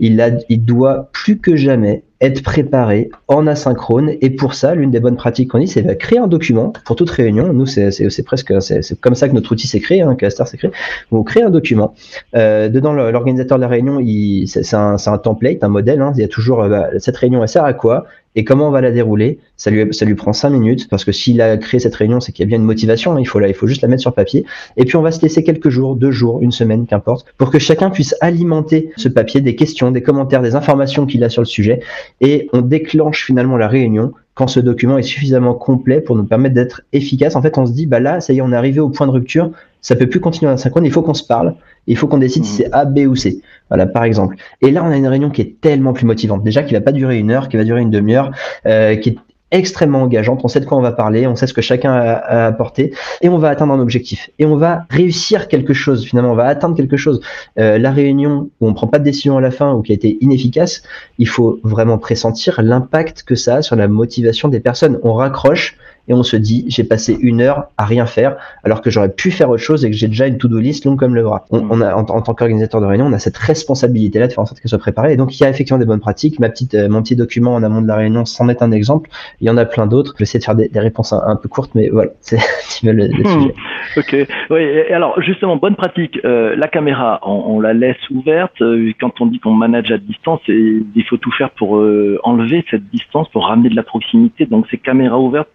Il 0.00 0.20
a 0.20 0.30
il 0.48 0.64
doit 0.64 1.10
plus 1.12 1.38
que 1.38 1.54
jamais 1.54 2.02
être 2.20 2.42
préparé 2.42 3.10
en 3.28 3.46
asynchrone. 3.46 4.12
Et 4.20 4.30
pour 4.30 4.54
ça, 4.54 4.74
l'une 4.74 4.90
des 4.90 5.00
bonnes 5.00 5.16
pratiques 5.16 5.50
qu'on 5.50 5.58
dit, 5.58 5.68
c'est 5.68 5.82
de 5.82 5.92
créer 5.92 6.18
un 6.18 6.28
document 6.28 6.72
pour 6.84 6.96
toute 6.96 7.10
réunion. 7.10 7.52
Nous, 7.52 7.66
c'est 7.66 8.22
presque, 8.24 8.54
c'est 8.62 9.00
comme 9.00 9.16
ça 9.16 9.28
que 9.28 9.34
notre 9.34 9.50
outil 9.52 9.66
s'est 9.66 9.80
créé, 9.80 10.02
hein, 10.02 10.14
Caster 10.14 10.46
s'est 10.46 10.56
créé. 10.56 10.70
On 11.10 11.24
crée 11.24 11.42
un 11.42 11.50
document. 11.50 11.94
Dedans, 12.32 12.92
l'organisateur 12.92 13.58
de 13.58 13.62
la 13.62 13.68
réunion, 13.68 14.00
c'est 14.46 14.74
un, 14.74 14.96
un, 15.04 15.18
template, 15.18 15.64
un 15.64 15.68
modèle. 15.72 16.00
Hein. 16.00 16.12
Il 16.16 16.20
y 16.20 16.24
a 16.24 16.28
toujours, 16.28 16.68
bah, 16.68 16.88
cette 16.98 17.16
réunion, 17.16 17.42
elle 17.42 17.48
sert 17.48 17.64
à 17.64 17.72
quoi 17.72 18.06
et 18.34 18.44
comment 18.44 18.68
on 18.68 18.70
va 18.70 18.80
la 18.80 18.90
dérouler. 18.90 19.38
Ça 19.56 19.70
lui, 19.70 19.92
ça 19.92 20.04
lui 20.04 20.14
prend 20.14 20.32
cinq 20.32 20.50
minutes 20.50 20.88
parce 20.88 21.04
que 21.04 21.12
s'il 21.12 21.40
a 21.40 21.56
créé 21.56 21.80
cette 21.80 21.94
réunion, 21.94 22.20
c'est 22.20 22.32
qu'il 22.32 22.44
y 22.44 22.46
a 22.46 22.48
bien 22.48 22.58
une 22.58 22.64
motivation. 22.64 23.12
Hein, 23.12 23.20
il 23.20 23.26
faut 23.26 23.38
là, 23.38 23.48
il 23.48 23.54
faut 23.54 23.66
juste 23.66 23.82
la 23.82 23.88
mettre 23.88 24.02
sur 24.02 24.14
papier. 24.14 24.44
Et 24.76 24.84
puis 24.84 24.96
on 24.96 25.02
va 25.02 25.10
se 25.10 25.20
laisser 25.20 25.44
quelques 25.44 25.68
jours, 25.68 25.96
deux 25.96 26.10
jours, 26.10 26.40
une 26.40 26.52
semaine, 26.52 26.86
qu'importe, 26.86 27.26
pour 27.38 27.50
que 27.50 27.58
chacun 27.58 27.90
puisse 27.90 28.14
alimenter 28.20 28.90
ce 28.96 29.08
papier 29.08 29.40
des 29.40 29.54
questions, 29.54 29.90
des 29.90 30.02
commentaires, 30.02 30.42
des 30.42 30.54
informations 30.54 31.06
qu'il 31.06 31.24
a 31.24 31.28
sur 31.28 31.42
le 31.42 31.46
sujet. 31.46 31.80
Et 32.20 32.48
on 32.52 32.62
déclenche 32.62 33.24
finalement 33.24 33.56
la 33.56 33.68
réunion 33.68 34.12
quand 34.34 34.46
ce 34.46 34.60
document 34.60 34.96
est 34.96 35.02
suffisamment 35.02 35.54
complet 35.54 36.00
pour 36.00 36.16
nous 36.16 36.24
permettre 36.24 36.54
d'être 36.54 36.82
efficace. 36.92 37.36
En 37.36 37.42
fait, 37.42 37.58
on 37.58 37.66
se 37.66 37.72
dit, 37.72 37.86
bah 37.86 38.00
là, 38.00 38.20
ça 38.20 38.32
y 38.32 38.38
est, 38.38 38.40
on 38.40 38.52
est 38.52 38.56
arrivé 38.56 38.80
au 38.80 38.88
point 38.88 39.06
de 39.06 39.12
rupture. 39.12 39.50
Ça 39.82 39.96
peut 39.96 40.08
plus 40.08 40.20
continuer 40.20 40.50
en 40.50 40.56
synchrone. 40.56 40.84
Il 40.86 40.92
faut 40.92 41.02
qu'on 41.02 41.14
se 41.14 41.24
parle. 41.24 41.54
Il 41.86 41.96
faut 41.96 42.06
qu'on 42.06 42.18
décide 42.18 42.44
si 42.44 42.62
mmh. 42.62 42.64
c'est 42.64 42.72
A, 42.72 42.84
B 42.84 43.00
ou 43.00 43.16
C. 43.16 43.42
Voilà, 43.68 43.86
par 43.86 44.04
exemple. 44.04 44.36
Et 44.60 44.70
là, 44.70 44.82
on 44.84 44.90
a 44.90 44.96
une 44.96 45.08
réunion 45.08 45.28
qui 45.28 45.42
est 45.42 45.60
tellement 45.60 45.92
plus 45.92 46.06
motivante. 46.06 46.44
Déjà, 46.44 46.62
qui 46.62 46.72
va 46.72 46.80
pas 46.80 46.92
durer 46.92 47.18
une 47.18 47.30
heure, 47.30 47.48
qui 47.48 47.56
va 47.56 47.64
durer 47.64 47.82
une 47.82 47.90
demi-heure, 47.90 48.30
euh, 48.66 48.96
qui 48.96 49.10
est 49.10 49.16
extrêmement 49.52 50.02
engageante. 50.02 50.40
On 50.44 50.48
sait 50.48 50.60
de 50.60 50.64
quoi 50.64 50.78
on 50.78 50.82
va 50.82 50.92
parler, 50.92 51.26
on 51.26 51.36
sait 51.36 51.46
ce 51.46 51.54
que 51.54 51.60
chacun 51.60 51.92
a, 51.92 52.12
a 52.14 52.46
apporté, 52.46 52.92
et 53.20 53.28
on 53.28 53.38
va 53.38 53.50
atteindre 53.50 53.74
un 53.74 53.80
objectif. 53.80 54.30
Et 54.38 54.46
on 54.46 54.56
va 54.56 54.86
réussir 54.90 55.46
quelque 55.46 55.74
chose. 55.74 56.04
Finalement, 56.04 56.32
on 56.32 56.36
va 56.36 56.46
atteindre 56.46 56.74
quelque 56.74 56.96
chose. 56.96 57.20
Euh, 57.58 57.78
la 57.78 57.90
réunion 57.90 58.50
où 58.60 58.68
on 58.68 58.74
prend 58.74 58.86
pas 58.86 58.98
de 58.98 59.04
décision 59.04 59.36
à 59.36 59.40
la 59.40 59.50
fin 59.50 59.74
ou 59.74 59.82
qui 59.82 59.92
a 59.92 59.94
été 59.94 60.18
inefficace, 60.20 60.82
il 61.18 61.28
faut 61.28 61.60
vraiment 61.62 61.98
pressentir 61.98 62.62
l'impact 62.62 63.22
que 63.22 63.34
ça 63.34 63.56
a 63.56 63.62
sur 63.62 63.76
la 63.76 63.88
motivation 63.88 64.48
des 64.48 64.60
personnes. 64.60 64.98
On 65.02 65.12
raccroche 65.12 65.76
et 66.08 66.14
on 66.14 66.22
se 66.22 66.36
dit 66.36 66.64
j'ai 66.68 66.84
passé 66.84 67.16
une 67.20 67.40
heure 67.40 67.68
à 67.76 67.84
rien 67.84 68.06
faire 68.06 68.36
alors 68.64 68.80
que 68.80 68.90
j'aurais 68.90 69.12
pu 69.12 69.30
faire 69.30 69.50
autre 69.50 69.62
chose 69.62 69.84
et 69.84 69.90
que 69.90 69.96
j'ai 69.96 70.08
déjà 70.08 70.26
une 70.26 70.38
to-do 70.38 70.58
list 70.58 70.84
longue 70.84 70.98
comme 70.98 71.14
le 71.14 71.22
bras. 71.22 71.44
On, 71.50 71.66
on 71.70 71.80
a 71.80 71.94
en, 71.94 72.00
en 72.00 72.22
tant 72.22 72.34
qu'organisateur 72.34 72.80
de 72.80 72.86
réunion, 72.86 73.06
on 73.06 73.12
a 73.12 73.18
cette 73.18 73.36
responsabilité 73.36 74.18
là 74.18 74.26
de 74.26 74.32
faire 74.32 74.42
en 74.42 74.46
sorte 74.46 74.60
qu'elle 74.60 74.70
soit 74.70 74.78
préparée 74.78 75.12
et 75.12 75.16
donc 75.16 75.38
il 75.38 75.42
y 75.42 75.46
a 75.46 75.50
effectivement 75.50 75.78
des 75.78 75.86
bonnes 75.86 76.00
pratiques. 76.00 76.38
Ma 76.38 76.48
petite, 76.48 76.74
euh, 76.74 76.88
mon 76.88 77.02
petit 77.02 77.16
document 77.16 77.54
en 77.54 77.62
amont 77.62 77.82
de 77.82 77.88
la 77.88 77.96
réunion 77.96 78.24
c'en 78.24 78.48
est 78.48 78.62
un 78.62 78.72
exemple. 78.72 79.10
Il 79.40 79.46
y 79.46 79.50
en 79.50 79.56
a 79.56 79.64
plein 79.64 79.86
d'autres. 79.86 80.12
Je 80.14 80.18
vais 80.18 80.22
essayer 80.24 80.40
de 80.40 80.44
faire 80.44 80.54
des, 80.54 80.68
des 80.68 80.80
réponses 80.80 81.12
un, 81.12 81.22
un, 81.24 81.36
peu 81.36 81.48
courtes, 81.48 81.72
mais 81.74 81.88
voilà, 81.88 82.10
c'est 82.20 82.38
le, 82.82 82.92
le 82.92 83.08
hmm. 83.08 83.26
sujet. 83.26 83.54
Ok. 83.96 84.28
Oui. 84.50 84.60
Et 84.60 84.92
alors 84.92 85.20
justement, 85.20 85.56
bonne 85.56 85.76
pratique. 85.76 86.18
Euh, 86.24 86.54
la 86.56 86.68
caméra, 86.68 87.20
on, 87.22 87.54
on, 87.54 87.60
la 87.60 87.72
laisse 87.72 88.10
ouverte. 88.10 88.60
Euh, 88.60 88.92
quand 89.00 89.20
on 89.20 89.26
dit 89.26 89.38
qu'on 89.38 89.52
manage 89.52 89.90
à 89.90 89.98
distance, 89.98 90.40
et 90.48 90.82
il 90.94 91.04
faut 91.04 91.16
tout 91.16 91.32
faire 91.32 91.50
pour 91.50 91.78
euh, 91.78 92.18
enlever 92.22 92.64
cette 92.70 92.88
distance, 92.90 93.28
pour 93.30 93.46
ramener 93.46 93.68
de 93.68 93.76
la 93.76 93.82
proximité. 93.82 94.46
Donc 94.46 94.66
c'est 94.70 94.78
caméra 94.78 95.18
ouverte, 95.18 95.48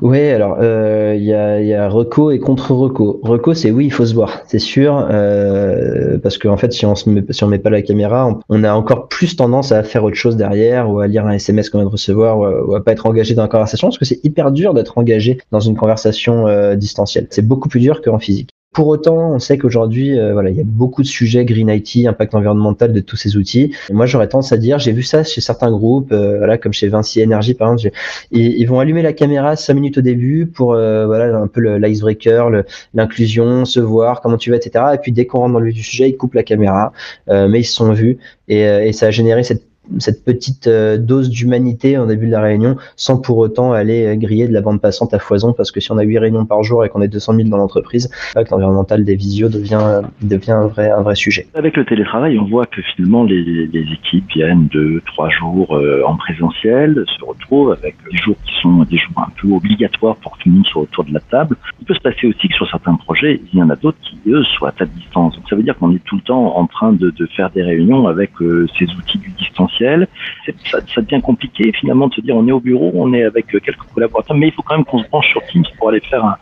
Oui, 0.00 0.20
alors 0.30 0.56
il 0.60 0.64
euh, 0.64 1.14
y, 1.16 1.32
a, 1.32 1.60
y, 1.60 1.74
a, 1.74 1.88
reco 1.88 2.30
et 2.30 2.38
contre-reco. 2.38 3.20
Reco, 3.22 3.54
c'est 3.54 3.70
oui, 3.70 3.86
il 3.86 3.92
faut 3.92 4.06
se 4.06 4.14
voir, 4.14 4.42
c'est 4.46 4.58
sûr, 4.58 5.06
euh, 5.10 6.18
parce 6.18 6.38
qu'en 6.38 6.52
en 6.52 6.56
fait, 6.56 6.72
si 6.72 6.86
on 6.86 6.94
se 6.94 7.08
met, 7.08 7.24
si 7.30 7.44
pas 7.58 7.70
la 7.70 7.82
caméra, 7.82 8.38
on, 8.48 8.64
a 8.64 8.72
encore 8.72 9.08
plus 9.08 9.36
tendance 9.36 9.72
à 9.72 9.82
faire 9.82 10.04
autre 10.04 10.16
chose 10.16 10.36
derrière, 10.36 10.90
ou 10.90 11.00
à 11.00 11.06
lire 11.06 11.26
un 11.26 11.32
SMS 11.32 11.70
qu'on 11.70 11.78
vient 11.78 11.86
de 11.86 11.92
recevoir, 11.92 12.38
ou 12.38 12.44
à, 12.44 12.78
ou 12.78 12.80
pas 12.82 12.92
être 12.92 13.06
engagé 13.06 13.34
dans 13.34 13.42
la 13.42 13.48
conversation, 13.48 13.88
parce 13.88 13.98
que 13.98 14.04
c'est 14.04 14.24
hyper 14.24 14.52
dur 14.52 14.74
d'être 14.74 14.98
engagé 14.98 15.38
dans 15.50 15.60
une 15.60 15.76
conversation 15.76 16.46
euh, 16.46 16.74
distancielle. 16.74 17.26
C'est 17.30 17.46
beaucoup 17.46 17.68
plus 17.68 17.80
dur 17.80 18.02
qu'en 18.02 18.18
physique. 18.18 18.50
Pour 18.74 18.88
autant, 18.88 19.30
on 19.34 19.38
sait 19.38 19.56
qu'aujourd'hui, 19.56 20.18
euh, 20.18 20.32
voilà, 20.32 20.50
il 20.50 20.56
y 20.56 20.60
a 20.60 20.64
beaucoup 20.66 21.02
de 21.02 21.06
sujets 21.06 21.44
Green 21.44 21.68
IT, 21.68 22.08
impact 22.08 22.34
environnemental 22.34 22.92
de 22.92 22.98
tous 22.98 23.14
ces 23.14 23.36
outils. 23.36 23.72
moi, 23.92 24.04
j'aurais 24.04 24.28
tendance 24.28 24.50
à 24.50 24.56
dire, 24.56 24.80
j'ai 24.80 24.90
vu 24.90 25.04
ça 25.04 25.22
chez 25.22 25.40
certains 25.40 25.70
groupes, 25.70 26.10
euh, 26.10 26.38
voilà, 26.38 26.58
comme 26.58 26.72
chez 26.72 26.88
Vinci 26.88 27.22
Energy 27.22 27.54
par 27.54 27.72
exemple, 27.72 27.94
ils, 28.32 28.58
ils, 28.58 28.66
vont 28.66 28.80
allumer 28.80 29.02
la 29.02 29.12
caméra 29.12 29.54
cinq 29.54 29.74
minutes 29.74 29.98
au 29.98 30.00
début 30.00 30.46
pour 30.46 30.74
euh, 30.74 31.06
voilà 31.06 31.36
un 31.36 31.46
peu 31.46 31.60
l'icebreaker, 31.76 32.50
l'inclusion, 32.94 33.64
se 33.64 33.78
voir, 33.78 34.20
comment 34.20 34.38
tu 34.38 34.50
vas, 34.50 34.56
etc. 34.56 34.86
Et 34.94 34.98
puis 34.98 35.12
dès 35.12 35.24
qu'on 35.26 35.38
rentre 35.38 35.52
dans 35.52 35.60
le 35.60 35.66
vif 35.66 35.76
du 35.76 35.82
sujet, 35.84 36.08
ils 36.10 36.16
coupent 36.16 36.34
la 36.34 36.42
caméra, 36.42 36.92
mais 37.28 37.60
ils 37.60 37.64
se 37.64 37.74
sont 37.74 37.92
vus 37.92 38.18
et, 38.48 38.62
et 38.62 38.92
ça 38.92 39.06
a 39.06 39.10
généré 39.12 39.44
cette 39.44 39.62
cette 39.98 40.24
petite 40.24 40.66
euh, 40.66 40.96
dose 40.96 41.28
d'humanité 41.30 41.98
en 41.98 42.06
début 42.06 42.26
de 42.26 42.32
la 42.32 42.40
réunion 42.40 42.76
sans 42.96 43.18
pour 43.18 43.38
autant 43.38 43.72
aller 43.72 44.06
euh, 44.06 44.16
griller 44.16 44.48
de 44.48 44.52
la 44.52 44.60
bande 44.60 44.80
passante 44.80 45.12
à 45.14 45.18
foison 45.18 45.52
parce 45.52 45.70
que 45.70 45.80
si 45.80 45.92
on 45.92 45.98
a 45.98 46.02
8 46.02 46.18
réunions 46.18 46.46
par 46.46 46.62
jour 46.62 46.84
et 46.84 46.88
qu'on 46.88 47.02
est 47.02 47.08
200 47.08 47.34
000 47.34 47.48
dans 47.48 47.56
l'entreprise, 47.56 48.10
l'environnemental 48.34 49.04
des 49.04 49.14
visios 49.14 49.48
devient, 49.48 49.74
un, 49.74 50.66
vrai, 50.66 51.14
sujet. 51.14 51.46
Avec 51.54 51.76
le 51.76 51.84
télétravail, 51.84 52.38
on 52.38 52.46
voit 52.46 52.66
que 52.66 52.80
finalement 52.82 53.24
les, 53.24 53.42
les 53.66 53.92
équipes 53.92 54.28
viennent 54.34 54.68
de 54.68 55.02
trois 55.06 55.28
jours 55.28 55.76
euh, 55.76 56.02
en 56.06 56.16
présentiel, 56.16 57.04
se 57.18 57.24
retrouvent 57.24 57.72
avec 57.72 57.96
des 58.10 58.16
jours 58.16 58.36
qui 58.46 58.54
sont 58.60 58.84
des 58.84 58.96
jours 58.96 59.18
un 59.18 59.30
peu 59.40 59.52
obligatoires 59.52 60.16
pour 60.16 60.36
que 60.36 60.44
tout 60.44 60.48
le 60.48 60.56
monde 60.56 60.66
soit 60.66 60.82
autour 60.82 61.04
de 61.04 61.12
la 61.12 61.20
table. 61.20 61.56
Il 61.80 61.86
peut 61.86 61.94
se 61.94 62.00
passer 62.00 62.26
aussi 62.26 62.48
que 62.48 62.54
sur 62.54 62.68
certains 62.68 62.94
projets, 62.94 63.40
il 63.52 63.58
y 63.58 63.62
en 63.62 63.70
a 63.70 63.76
d'autres 63.76 63.98
qui, 64.02 64.18
eux, 64.28 64.44
soient 64.44 64.72
à 64.78 64.86
distance. 64.86 65.36
Donc 65.36 65.48
ça 65.48 65.56
veut 65.56 65.62
dire 65.62 65.76
qu'on 65.76 65.94
est 65.94 66.02
tout 66.04 66.16
le 66.16 66.22
temps 66.22 66.56
en 66.56 66.66
train 66.66 66.92
de, 66.92 67.10
de 67.10 67.26
faire 67.26 67.50
des 67.50 67.62
réunions 67.62 68.06
avec 68.06 68.30
ces 68.78 68.86
outils 68.96 69.18
du 69.18 69.30
distanciel 69.30 69.73
ça, 69.78 70.78
ça, 70.94 71.00
devient 71.00 71.20
compliqué 71.22 71.72
finalement 71.72 72.08
de 72.08 72.14
se 72.14 72.20
dire 72.20 72.36
on 72.36 72.46
est 72.46 72.52
au 72.52 72.60
bureau, 72.60 72.90
on 72.94 73.12
est 73.12 73.24
avec 73.24 73.54
euh, 73.54 73.60
quelques 73.60 73.82
collaborateurs, 73.94 74.36
mais 74.36 74.48
il 74.48 74.52
faut 74.52 74.62
quand 74.62 74.76
même 74.76 74.84
qu'on 74.84 75.02
se 75.02 75.08
branche 75.08 75.28
sur 75.30 75.42
Teams 75.46 75.64
pour 75.78 75.88
aller 75.88 76.00
faire 76.00 76.36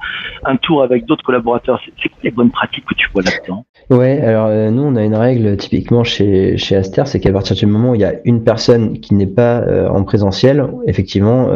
un, 0.44 0.56
tour 0.56 0.82
avec 0.82 1.06
d'autres 1.06 1.24
collaborateurs. 1.24 1.80
C'est 2.02 2.08
quoi 2.08 2.18
les 2.22 2.30
bonnes 2.30 2.50
pratiques 2.50 2.84
que 2.84 2.94
tu 2.94 3.08
vois 3.12 3.22
là-dedans? 3.22 3.64
Ouais, 3.90 4.20
alors 4.20 4.46
euh, 4.46 4.70
nous 4.70 4.82
on 4.82 4.96
a 4.96 5.04
une 5.04 5.14
règle 5.14 5.56
typiquement 5.56 6.04
chez, 6.04 6.56
chez 6.56 6.76
Aster, 6.76 7.06
c'est 7.06 7.20
qu'à 7.20 7.32
partir 7.32 7.56
du 7.56 7.66
moment 7.66 7.90
où 7.90 7.94
il 7.94 8.00
y 8.00 8.04
a 8.04 8.14
une 8.24 8.44
personne 8.44 9.00
qui 9.00 9.14
n'est 9.14 9.26
pas 9.26 9.60
euh, 9.60 9.88
en 9.88 10.04
présentiel, 10.04 10.66
effectivement, 10.86 11.48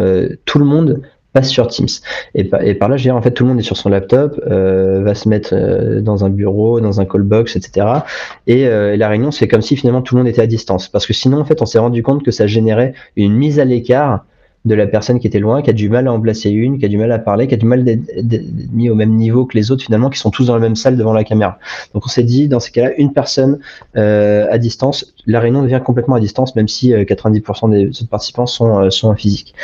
tout 0.45 0.59
le 0.59 0.65
monde 0.65 1.03
sur 1.43 1.69
Teams. 1.69 1.89
Et, 2.35 2.45
par 2.45 2.89
là, 2.89 2.97
je 2.97 3.03
veux 3.03 3.09
dire, 3.09 3.17
en 3.17 3.23
fait, 3.23 3.31
tout 3.31 3.45
le 3.45 3.51
monde 3.51 3.59
est 3.59 3.65
sur 3.65 3.77
son 3.77 3.89
laptop, 3.89 4.41
euh, 4.47 5.03
va 5.03 5.15
se 5.15 5.29
mettre 5.29 5.51
euh, 5.53 6.01
dans 6.01 6.25
un 6.25 6.31
bureau, 6.31 6.81
dans 6.81 7.01
un 7.01 7.05
call 7.05 7.23
box, 7.23 7.57
etc. 7.57 7.87
Euh, 8.49 8.93
et, 8.93 8.97
la 8.97 9.09
réunion, 9.09 9.31
c'est 9.31 9.49
comme 9.49 9.63
si 9.63 9.77
finalement 9.77 10.03
tout 10.03 10.15
le 10.15 10.23
monde 10.23 10.29
était 10.29 10.43
à 10.43 10.47
distance. 10.47 10.89
Parce 10.89 11.07
que 11.07 11.13
sinon, 11.13 11.41
en 11.41 11.45
fait, 11.45 11.63
on 11.63 11.67
s'est 11.67 11.79
rendu 11.79 12.03
compte 12.03 12.25
que 12.25 12.31
ça 12.31 12.47
générait 12.47 12.95
une 13.17 13.35
mise 13.35 13.59
à 13.59 13.65
l'écart 13.65 14.25
de 14.65 14.75
la 14.75 14.89
personne 14.89 15.21
qui 15.21 15.29
était 15.29 15.39
loin, 15.39 15.63
qui 15.63 15.71
a 15.71 15.73
du 15.73 15.89
mal 15.89 16.09
à 16.09 16.13
en 16.13 16.21
placer 16.21 16.51
une, 16.51 16.79
qui 16.79 16.85
a 16.85 16.89
du 16.89 16.99
mal 16.99 17.13
à 17.13 17.21
parler, 17.21 17.47
qui 17.47 17.55
a 17.55 17.57
du 17.57 17.67
mal 17.67 17.85
d'être 17.85 18.73
mis 18.73 18.91
au 18.91 18.97
même 18.97 19.15
niveau 19.15 19.47
que 19.47 19.57
les 19.57 19.71
autres 19.71 19.85
finalement, 19.85 20.11
qui 20.11 20.19
sont 20.19 20.31
tous 20.31 20.49
dans 20.49 20.55
la 20.55 20.61
même 20.61 20.75
salle 20.75 20.97
devant 20.97 21.13
la 21.13 21.23
caméra. 21.23 21.59
Donc 21.95 22.05
on 22.05 22.09
s'est 22.09 22.25
dit, 22.25 22.49
dans 22.49 22.59
ces 22.59 22.73
cas-là, 22.73 22.91
une 22.99 23.13
personne 23.13 23.61
à 23.95 24.59
distance, 24.59 25.15
la 25.27 25.39
réunion 25.39 25.63
devient 25.63 25.81
complètement 25.85 26.17
à 26.17 26.21
distance, 26.21 26.57
même 26.57 26.67
si 26.67 26.93
90% 26.93 27.71
des 27.71 27.89
autres 27.91 28.09
participants 28.09 28.47
sont, 28.47 28.91
sont 28.91 29.09
en 29.09 29.15
physique. 29.15 29.55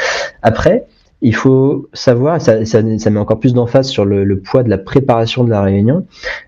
Après, 0.41 0.87
il 1.25 1.37
faut 1.37 1.89
savoir, 1.93 2.41
ça, 2.41 2.65
ça, 2.67 2.83
ça 2.99 3.11
met 3.11 3.21
encore 3.21 3.39
plus 3.39 3.55
d'emphase 3.55 3.89
sur 3.89 4.05
le, 4.05 4.25
le, 4.25 4.41
poids 4.41 4.65
de 4.65 4.69
la 4.69 4.77
préparation 4.77 5.45
de 5.45 5.51
la 5.51 5.63
réunion. 5.63 6.05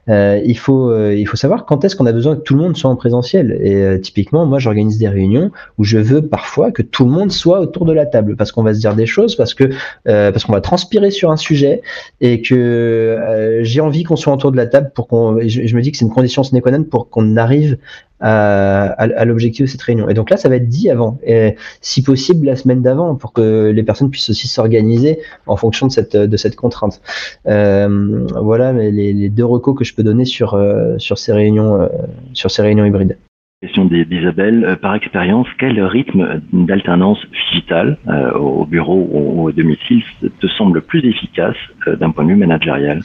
Euh, 0.08 0.40
il 0.44 0.58
faut, 0.58 0.90
euh, 0.90 1.14
il 1.14 1.26
faut 1.28 1.36
savoir 1.36 1.64
quand 1.64 1.84
est-ce 1.84 1.94
qu'on 1.94 2.06
a 2.06 2.12
besoin 2.12 2.34
que 2.34 2.40
tout 2.40 2.54
le 2.54 2.62
monde 2.62 2.76
soit 2.76 2.90
en 2.90 2.96
présentiel. 2.96 3.56
Et 3.62 3.76
euh, 3.76 3.98
typiquement, 3.98 4.46
moi, 4.46 4.58
j'organise 4.58 4.98
des 4.98 5.08
réunions 5.08 5.52
où 5.78 5.84
je 5.84 5.98
veux 5.98 6.26
parfois 6.26 6.72
que 6.72 6.82
tout 6.82 7.04
le 7.04 7.12
monde 7.12 7.30
soit 7.30 7.60
autour 7.60 7.86
de 7.86 7.92
la 7.92 8.04
table 8.04 8.34
parce 8.34 8.50
qu'on 8.50 8.64
va 8.64 8.74
se 8.74 8.80
dire 8.80 8.96
des 8.96 9.06
choses, 9.06 9.36
parce 9.36 9.54
que 9.54 9.70
euh, 10.08 10.32
parce 10.32 10.44
qu'on 10.44 10.52
va 10.52 10.60
transpirer 10.60 11.12
sur 11.12 11.30
un 11.30 11.36
sujet 11.36 11.80
et 12.20 12.42
que 12.42 13.60
j'ai 13.62 13.80
envie 13.80 14.02
qu'on 14.02 14.16
soit 14.16 14.32
autour 14.32 14.50
de 14.50 14.56
la 14.56 14.66
table 14.66 14.90
pour 14.92 15.06
qu'on. 15.06 15.38
Je, 15.40 15.66
je, 15.66 15.76
me 15.76 15.82
dis 15.82 15.92
que 15.92 15.98
c'est 15.98 16.04
une 16.04 16.12
condition 16.12 16.42
sine 16.42 16.60
qua 16.60 16.72
non 16.72 16.82
pour 16.82 17.10
qu'on 17.10 17.36
arrive 17.36 17.78
à, 18.20 19.24
l'objectif 19.24 19.66
de 19.66 19.70
cette 19.70 19.82
réunion. 19.82 20.08
Et 20.08 20.14
donc 20.14 20.30
là, 20.30 20.36
ça 20.36 20.48
va 20.48 20.56
être 20.56 20.68
dit 20.68 20.90
avant, 20.90 21.18
et 21.26 21.56
si 21.80 22.02
possible 22.02 22.46
la 22.46 22.56
semaine 22.56 22.82
d'avant, 22.82 23.14
pour 23.14 23.32
que 23.32 23.70
les 23.70 23.82
personnes 23.82 24.10
puissent 24.10 24.30
aussi 24.30 24.48
s'organiser 24.48 25.20
en 25.46 25.56
fonction 25.56 25.86
de 25.86 25.92
cette, 25.92 26.16
de 26.16 26.36
cette 26.36 26.56
contrainte. 26.56 27.00
Euh, 27.46 28.26
voilà 28.40 28.72
les, 28.72 29.12
les, 29.12 29.28
deux 29.28 29.44
recos 29.44 29.76
que 29.76 29.84
je 29.84 29.94
peux 29.94 30.02
donner 30.02 30.24
sur, 30.24 30.54
euh, 30.54 30.96
sur, 30.98 31.18
ces, 31.18 31.32
réunions, 31.32 31.82
euh, 31.82 31.88
sur 32.32 32.50
ces 32.50 32.62
réunions 32.62 32.84
hybrides 32.84 33.16
question 33.64 33.86
d'Isabelle. 33.86 34.64
Euh, 34.64 34.76
par 34.76 34.94
expérience, 34.94 35.46
quel 35.58 35.82
rythme 35.82 36.40
d'alternance 36.52 37.18
digitale 37.32 37.96
euh, 38.08 38.32
au 38.32 38.66
bureau 38.66 39.08
ou 39.10 39.44
au 39.44 39.52
domicile 39.52 40.02
te 40.40 40.46
semble 40.46 40.82
plus 40.82 41.00
efficace 41.06 41.56
euh, 41.86 41.96
d'un 41.96 42.10
point 42.10 42.24
de 42.24 42.30
vue 42.30 42.36
managérial? 42.36 43.00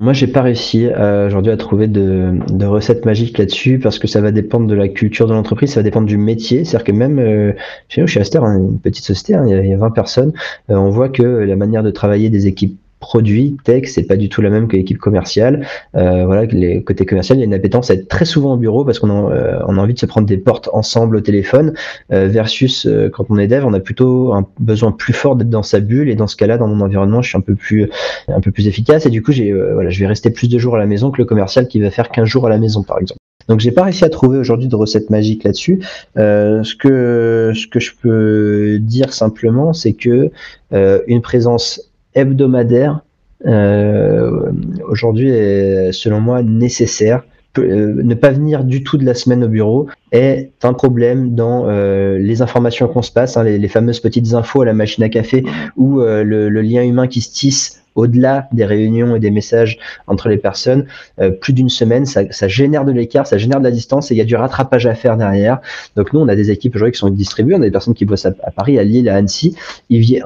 Moi, 0.00 0.14
j'ai 0.14 0.26
pas 0.26 0.42
réussi 0.42 0.88
aujourd'hui 1.26 1.52
à 1.52 1.56
trouver 1.56 1.86
de, 1.86 2.32
de 2.50 2.66
recettes 2.66 3.04
magiques 3.04 3.38
là-dessus 3.38 3.78
parce 3.78 3.98
que 3.98 4.08
ça 4.08 4.20
va 4.20 4.30
dépendre 4.32 4.66
de 4.66 4.74
la 4.74 4.88
culture 4.88 5.26
de 5.26 5.32
l'entreprise, 5.32 5.72
ça 5.72 5.80
va 5.80 5.84
dépendre 5.84 6.06
du 6.06 6.16
métier. 6.16 6.64
C'est-à-dire 6.64 6.84
que 6.84 6.92
même 6.92 7.54
chez 7.88 8.00
nous, 8.00 8.06
chez 8.06 8.20
Aster, 8.20 8.38
hein, 8.38 8.58
une 8.58 8.80
petite 8.80 9.04
société, 9.04 9.34
hein, 9.34 9.44
il 9.46 9.68
y 9.68 9.72
a 9.72 9.76
20 9.76 9.90
personnes, 9.90 10.32
on 10.68 10.90
voit 10.90 11.08
que 11.08 11.22
la 11.22 11.56
manière 11.56 11.82
de 11.82 11.90
travailler 11.90 12.30
des 12.30 12.46
équipes 12.46 12.78
produit 13.02 13.56
tech, 13.64 13.88
c'est 13.88 14.04
pas 14.04 14.16
du 14.16 14.28
tout 14.30 14.40
la 14.40 14.48
même 14.48 14.68
que 14.68 14.76
l'équipe 14.76 14.96
commerciale. 14.96 15.66
Euh, 15.96 16.24
voilà, 16.24 16.46
les 16.46 16.82
côtés 16.82 17.04
commercial, 17.04 17.36
il 17.36 17.40
y 17.40 17.44
a 17.44 17.46
une 17.46 17.52
appétence 17.52 17.90
à 17.90 17.94
être 17.94 18.08
très 18.08 18.24
souvent 18.24 18.54
au 18.54 18.56
bureau 18.56 18.84
parce 18.84 18.98
qu'on 19.00 19.10
a, 19.10 19.32
euh, 19.32 19.58
on 19.66 19.76
a 19.76 19.80
envie 19.80 19.92
de 19.92 19.98
se 19.98 20.06
prendre 20.06 20.26
des 20.26 20.38
portes 20.38 20.70
ensemble 20.72 21.16
au 21.16 21.20
téléphone, 21.20 21.74
euh, 22.12 22.28
versus 22.28 22.86
euh, 22.86 23.10
quand 23.10 23.26
on 23.28 23.38
est 23.38 23.48
dev, 23.48 23.66
on 23.66 23.74
a 23.74 23.80
plutôt 23.80 24.32
un 24.32 24.46
besoin 24.60 24.92
plus 24.92 25.12
fort 25.12 25.36
d'être 25.36 25.50
dans 25.50 25.64
sa 25.64 25.80
bulle 25.80 26.08
et 26.08 26.14
dans 26.14 26.28
ce 26.28 26.36
cas-là, 26.36 26.56
dans 26.56 26.68
mon 26.68 26.82
environnement, 26.82 27.20
je 27.20 27.28
suis 27.30 27.38
un 27.38 27.42
peu 27.42 27.56
plus, 27.56 27.90
un 28.28 28.40
peu 28.40 28.52
plus 28.52 28.68
efficace 28.68 29.04
et 29.04 29.10
du 29.10 29.20
coup, 29.20 29.32
j'ai, 29.32 29.52
voilà, 29.52 29.90
je 29.90 30.00
vais 30.00 30.06
rester 30.06 30.30
plus 30.30 30.48
de 30.48 30.58
jours 30.58 30.76
à 30.76 30.78
la 30.78 30.86
maison 30.86 31.10
que 31.10 31.18
le 31.18 31.26
commercial 31.26 31.66
qui 31.66 31.80
va 31.80 31.90
faire 31.90 32.08
15 32.08 32.24
jours 32.24 32.46
à 32.46 32.50
la 32.50 32.58
maison, 32.58 32.82
par 32.82 32.98
exemple. 32.98 33.18
Donc 33.48 33.60
j'ai 33.60 33.72
pas 33.72 33.84
réussi 33.84 34.04
à 34.04 34.08
trouver 34.08 34.38
aujourd'hui 34.38 34.68
de 34.68 34.76
recette 34.76 35.10
magique 35.10 35.44
là-dessus. 35.44 35.80
Euh, 36.16 36.62
ce 36.62 36.74
que 36.74 37.52
ce 37.54 37.66
que 37.66 37.80
je 37.80 37.92
peux 38.00 38.78
dire 38.80 39.12
simplement, 39.12 39.72
c'est 39.72 39.92
que 39.92 40.30
euh, 40.72 41.00
une 41.06 41.22
présence 41.22 41.91
hebdomadaire 42.14 43.00
euh, 43.46 44.52
aujourd'hui 44.88 45.30
est 45.30 45.92
selon 45.92 46.20
moi 46.20 46.42
nécessaire. 46.42 47.22
Euh, 47.58 48.02
ne 48.02 48.14
pas 48.14 48.30
venir 48.30 48.64
du 48.64 48.82
tout 48.82 48.96
de 48.96 49.04
la 49.04 49.12
semaine 49.12 49.44
au 49.44 49.48
bureau 49.48 49.86
est 50.10 50.52
un 50.62 50.72
problème 50.72 51.34
dans 51.34 51.66
euh, 51.68 52.16
les 52.16 52.40
informations 52.40 52.88
qu'on 52.88 53.02
se 53.02 53.12
passe, 53.12 53.36
hein, 53.36 53.44
les, 53.44 53.58
les, 53.58 53.68
fameuses 53.68 54.00
petites 54.00 54.32
infos 54.32 54.62
à 54.62 54.64
la 54.64 54.72
machine 54.72 55.04
à 55.04 55.10
café 55.10 55.44
ou 55.76 56.00
le, 56.00 56.48
le, 56.48 56.62
lien 56.62 56.82
humain 56.82 57.08
qui 57.08 57.20
se 57.20 57.30
tisse 57.30 57.81
au-delà 57.94 58.48
des 58.52 58.64
réunions 58.64 59.16
et 59.16 59.20
des 59.20 59.30
messages 59.30 59.78
entre 60.06 60.28
les 60.28 60.38
personnes, 60.38 60.86
euh, 61.20 61.30
plus 61.30 61.52
d'une 61.52 61.68
semaine, 61.68 62.06
ça, 62.06 62.22
ça, 62.30 62.48
génère 62.48 62.84
de 62.84 62.92
l'écart, 62.92 63.26
ça 63.26 63.38
génère 63.38 63.58
de 63.58 63.64
la 63.64 63.70
distance 63.70 64.10
et 64.10 64.14
il 64.14 64.18
y 64.18 64.20
a 64.20 64.24
du 64.24 64.36
rattrapage 64.36 64.86
à 64.86 64.94
faire 64.94 65.16
derrière. 65.16 65.60
Donc 65.96 66.12
nous, 66.12 66.20
on 66.20 66.28
a 66.28 66.36
des 66.36 66.50
équipes 66.50 66.74
aujourd'hui 66.76 66.92
qui 66.92 66.98
sont 66.98 67.10
distribuées, 67.10 67.54
on 67.54 67.62
a 67.62 67.64
des 67.64 67.70
personnes 67.70 67.94
qui 67.94 68.04
bossent 68.04 68.26
à, 68.26 68.32
Paris, 68.32 68.78
à 68.78 68.84
Lille, 68.84 69.08
à 69.08 69.16
Annecy. 69.16 69.56
Ils, 69.90 70.00
viennent, 70.00 70.24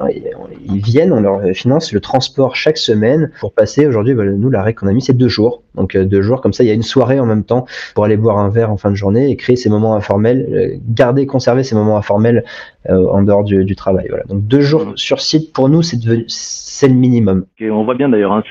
ils 0.65 0.81
viennent, 0.81 1.11
on 1.11 1.21
leur 1.21 1.41
finance 1.53 1.91
le 1.91 1.99
transport 1.99 2.55
chaque 2.55 2.77
semaine 2.77 3.31
pour 3.39 3.53
passer. 3.53 3.85
Aujourd'hui, 3.85 4.13
bah, 4.13 4.25
nous, 4.25 4.49
la 4.49 4.63
règle 4.63 4.79
qu'on 4.79 4.87
a 4.87 4.93
mis, 4.93 5.01
c'est 5.01 5.13
deux 5.13 5.27
jours. 5.27 5.63
Donc 5.75 5.95
euh, 5.95 6.05
deux 6.05 6.21
jours, 6.21 6.41
comme 6.41 6.53
ça, 6.53 6.63
il 6.63 6.67
y 6.67 6.71
a 6.71 6.73
une 6.73 6.83
soirée 6.83 7.19
en 7.19 7.25
même 7.25 7.43
temps 7.43 7.65
pour 7.93 8.05
aller 8.05 8.17
boire 8.17 8.37
un 8.39 8.49
verre 8.49 8.71
en 8.71 8.77
fin 8.77 8.89
de 8.89 8.95
journée 8.95 9.29
et 9.29 9.35
créer 9.35 9.55
ces 9.55 9.69
moments 9.69 9.95
informels, 9.95 10.47
euh, 10.51 10.77
garder, 10.87 11.25
conserver 11.25 11.63
ces 11.63 11.75
moments 11.75 11.97
informels 11.97 12.43
en 12.89 13.21
dehors 13.21 13.43
du, 13.43 13.65
du, 13.65 13.75
travail. 13.75 14.05
Voilà. 14.07 14.23
Donc 14.29 14.47
deux 14.47 14.61
jours 14.61 14.93
sur 14.95 15.19
site, 15.19 15.51
pour 15.51 15.67
nous, 15.67 15.81
c'est 15.83 16.87
le 16.87 16.93
minimum. 16.93 17.45
Et 17.59 17.71
on 17.71 17.83
voit 17.83 17.95
bien 17.95 18.07
d'ailleurs 18.07 18.33
hein, 18.33 18.43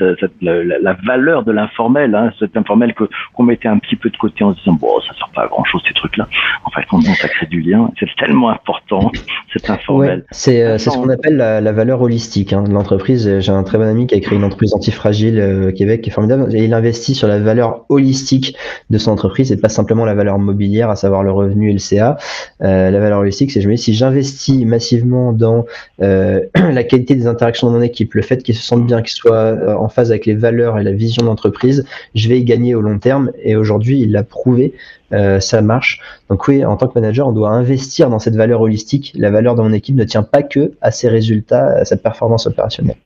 la, 0.42 0.64
la, 0.64 0.96
valeur 1.06 1.44
de 1.44 1.52
l'informel, 1.52 2.12
hein, 2.16 2.32
cet 2.40 2.56
informel 2.56 2.92
que 2.92 3.04
qu'on 3.34 3.44
mettait 3.44 3.68
un 3.68 3.78
petit 3.78 3.94
peu 3.94 4.10
de 4.10 4.16
côté 4.16 4.42
en 4.42 4.52
se 4.52 4.58
disant 4.58 4.72
bon 4.72 5.00
ça 5.00 5.14
sert 5.14 5.28
pas 5.32 5.44
à 5.44 5.46
grand 5.46 5.62
chose 5.62 5.80
ces 5.86 5.94
trucs-là. 5.94 6.26
En 6.64 6.70
fait, 6.70 6.80
quand 6.90 7.00
ça 7.02 7.28
crée 7.28 7.46
du 7.46 7.60
lien, 7.60 7.88
c'est 8.00 8.08
tellement 8.18 8.48
important 8.48 9.12
cet 9.52 9.70
informel. 9.70 10.24
c'est 10.32 10.60
euh, 10.64 10.76
c'est 10.78 10.90
ce 10.90 10.98
qu'on 10.98 11.08
appelle 11.08 11.36
la, 11.36 11.60
la, 11.60 11.72
valeur 11.72 12.02
holistique 12.02 12.52
hein, 12.52 12.64
de 12.64 12.72
l'entreprise. 12.72 13.38
J'ai 13.38 13.52
un 13.52 13.62
très 13.62 13.78
bon 13.78 13.86
ami 13.86 14.08
qui 14.08 14.16
a 14.16 14.20
créé 14.20 14.36
une 14.36 14.44
entreprise 14.44 14.74
antifragile 14.74 15.38
euh, 15.38 15.68
au 15.68 15.72
Québec 15.72 16.02
qui 16.02 16.10
est 16.10 16.12
formidable 16.12 16.52
et 16.56 16.64
il 16.64 16.74
investit 16.74 17.14
sur 17.14 17.28
la 17.28 17.38
valeur 17.38 17.84
holistique 17.88 18.56
de 18.90 18.98
son 18.98 19.12
entreprise 19.12 19.52
et 19.52 19.56
pas 19.56 19.68
simplement 19.68 20.04
la 20.04 20.14
valeur 20.14 20.38
mobilière, 20.40 20.90
à 20.90 20.96
savoir 20.96 21.22
le 21.22 21.30
revenu 21.30 21.70
et 21.70 21.72
le 21.72 21.78
CA. 21.78 22.16
Euh, 22.62 22.90
la 22.90 22.98
valeur 22.98 23.20
holistique, 23.20 23.52
c'est 23.52 23.60
je 23.60 23.68
me 23.68 23.76
dis 23.76 23.82
si 23.82 23.94
j'investis 23.94 24.64
massivement 24.64 25.32
dans 25.32 25.64
euh, 26.02 26.40
la 26.56 26.82
qualité 26.82 27.14
des 27.14 27.28
interactions 27.28 27.68
de 27.68 27.76
mon 27.76 27.82
équipe 27.82 28.14
le 28.14 28.22
fait 28.22 28.42
qu'ils 28.42 28.56
se 28.56 28.62
sentent 28.62 28.86
bien, 28.86 28.95
qu'ils 29.02 29.16
soient 29.16 29.34
euh, 29.34 29.74
en 29.74 29.88
phase 29.88 30.10
avec 30.10 30.26
les 30.26 30.34
valeurs 30.34 30.78
et 30.78 30.84
la 30.84 30.92
vision 30.92 31.24
d'entreprise, 31.24 31.84
je 32.14 32.28
vais 32.28 32.40
y 32.40 32.44
gagner 32.44 32.74
au 32.74 32.80
long 32.80 32.98
terme. 32.98 33.30
Et 33.42 33.56
aujourd'hui, 33.56 34.00
il 34.00 34.12
l'a 34.12 34.22
prouvé, 34.22 34.74
euh, 35.12 35.40
ça 35.40 35.62
marche. 35.62 36.00
Donc 36.30 36.46
oui, 36.48 36.64
en 36.64 36.76
tant 36.76 36.88
que 36.88 36.98
manager, 36.98 37.28
on 37.28 37.32
doit 37.32 37.50
investir 37.50 38.10
dans 38.10 38.18
cette 38.18 38.36
valeur 38.36 38.60
holistique. 38.60 39.12
La 39.16 39.30
valeur 39.30 39.54
de 39.54 39.62
mon 39.62 39.72
équipe 39.72 39.96
ne 39.96 40.04
tient 40.04 40.22
pas 40.22 40.42
que 40.42 40.72
à 40.80 40.90
ses 40.90 41.08
résultats, 41.08 41.66
à 41.68 41.84
sa 41.84 41.96
performance 41.96 42.46
opérationnelle. 42.46 42.96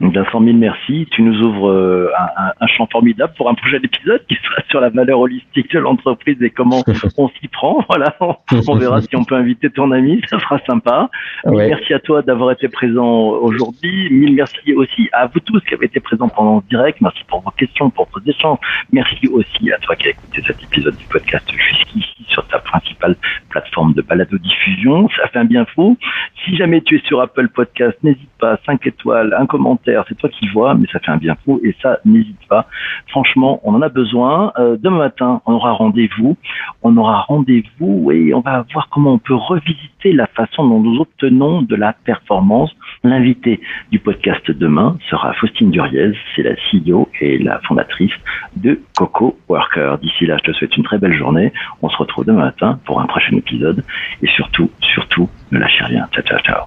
Vincent, 0.00 0.40
mille 0.40 0.58
merci. 0.58 1.06
Tu 1.12 1.22
nous 1.22 1.40
ouvres 1.40 1.70
euh, 1.70 2.10
un, 2.18 2.52
un, 2.60 2.66
champ 2.66 2.86
formidable 2.90 3.32
pour 3.36 3.48
un 3.48 3.54
prochain 3.54 3.78
épisode 3.82 4.24
qui 4.28 4.34
sera 4.34 4.60
sur 4.68 4.80
la 4.80 4.90
valeur 4.90 5.20
holistique 5.20 5.70
de 5.72 5.78
l'entreprise 5.78 6.36
et 6.42 6.50
comment 6.50 6.82
on 7.16 7.28
s'y 7.28 7.48
prend. 7.48 7.84
Voilà, 7.88 8.16
on, 8.20 8.74
verra 8.74 9.00
si 9.02 9.14
on 9.14 9.24
peut 9.24 9.36
inviter 9.36 9.70
ton 9.70 9.92
ami, 9.92 10.20
ça 10.28 10.40
sera 10.40 10.58
sympa. 10.66 11.08
Merci 11.46 11.94
à 11.94 12.00
toi 12.00 12.22
d'avoir 12.22 12.50
été 12.50 12.68
présent 12.68 13.28
aujourd'hui. 13.28 14.10
Mille 14.10 14.34
merci 14.34 14.72
aussi 14.72 15.08
à 15.12 15.26
vous 15.26 15.40
tous 15.40 15.60
qui 15.60 15.74
avez 15.74 15.86
été 15.86 16.00
présents 16.00 16.28
pendant 16.28 16.56
le 16.56 16.62
direct. 16.68 17.00
Merci 17.00 17.22
pour 17.28 17.42
vos 17.42 17.50
questions, 17.52 17.90
pour 17.90 18.08
vos 18.12 18.20
échanges. 18.26 18.58
Merci 18.92 19.28
aussi 19.28 19.70
à 19.70 19.78
toi 19.78 19.94
qui 19.94 20.08
as 20.08 20.10
écouté 20.10 20.42
cet 20.44 20.62
épisode 20.62 20.96
du 20.96 21.04
podcast 21.06 21.48
jusqu'ici 21.50 22.26
sur 22.28 22.46
ta 22.48 22.58
principale 22.58 23.16
plateforme 23.48 23.94
de 23.94 24.02
balado-diffusion. 24.02 25.08
Ça 25.16 25.28
fait 25.28 25.38
un 25.38 25.44
bien 25.44 25.64
fou. 25.66 25.96
Si 26.44 26.56
jamais 26.56 26.82
tu 26.82 26.96
es 26.96 27.02
sur 27.06 27.22
Apple 27.22 27.48
Podcast, 27.48 27.96
n'hésite 28.02 28.28
pas, 28.38 28.58
5 28.66 28.86
étoiles, 28.86 29.34
un 29.38 29.46
commentaire, 29.46 30.04
c'est 30.08 30.14
toi 30.16 30.28
qui 30.28 30.46
vois, 30.48 30.74
mais 30.74 30.86
ça 30.92 30.98
fait 30.98 31.10
un 31.10 31.16
bien 31.16 31.36
fou 31.44 31.58
et 31.64 31.74
ça, 31.80 31.98
n'hésite 32.04 32.46
pas. 32.48 32.66
Franchement, 33.08 33.60
on 33.64 33.74
en 33.74 33.80
a 33.80 33.88
besoin. 33.88 34.52
Euh, 34.58 34.76
demain 34.78 34.98
matin, 34.98 35.40
on 35.46 35.54
aura 35.54 35.72
rendez-vous. 35.72 36.36
On 36.82 36.96
aura 36.98 37.20
rendez-vous 37.20 38.10
et 38.12 38.34
on 38.34 38.40
va 38.40 38.66
voir 38.72 38.88
comment 38.90 39.14
on 39.14 39.18
peut 39.18 39.34
revisiter 39.34 40.12
la 40.12 40.26
façon 40.26 40.68
dont 40.68 40.80
nous 40.80 41.00
obtenons 41.00 41.62
de 41.62 41.76
la 41.76 41.94
performance. 41.94 42.70
L'invité 43.04 43.60
du 43.90 43.98
podcast 43.98 44.50
demain 44.50 44.98
sera 45.08 45.32
Faustine 45.34 45.70
Duriez, 45.70 46.12
c'est 46.34 46.42
la 46.42 46.54
CEO 46.70 47.08
et 47.20 47.38
la 47.38 47.60
fondatrice 47.60 48.12
de 48.56 48.80
Coco 48.96 49.38
Worker. 49.48 49.98
D'ici 49.98 50.26
là, 50.26 50.36
je 50.38 50.50
te 50.50 50.56
souhaite 50.56 50.76
une 50.76 50.84
très 50.84 50.98
belle 50.98 51.14
journée. 51.14 51.52
On 51.80 51.88
se 51.88 51.96
retrouve 51.96 52.26
demain 52.26 52.44
matin 52.44 52.78
pour 52.84 53.00
un 53.00 53.06
prochain 53.06 53.36
épisode 53.36 53.82
et 54.22 54.26
surtout, 54.28 54.70
surtout, 54.80 55.28
ne 55.50 55.58
lâchez 55.58 55.84
rien. 55.84 56.08
Ciao, 56.12 56.22
ciao, 56.24 56.38
ciao. 56.40 56.62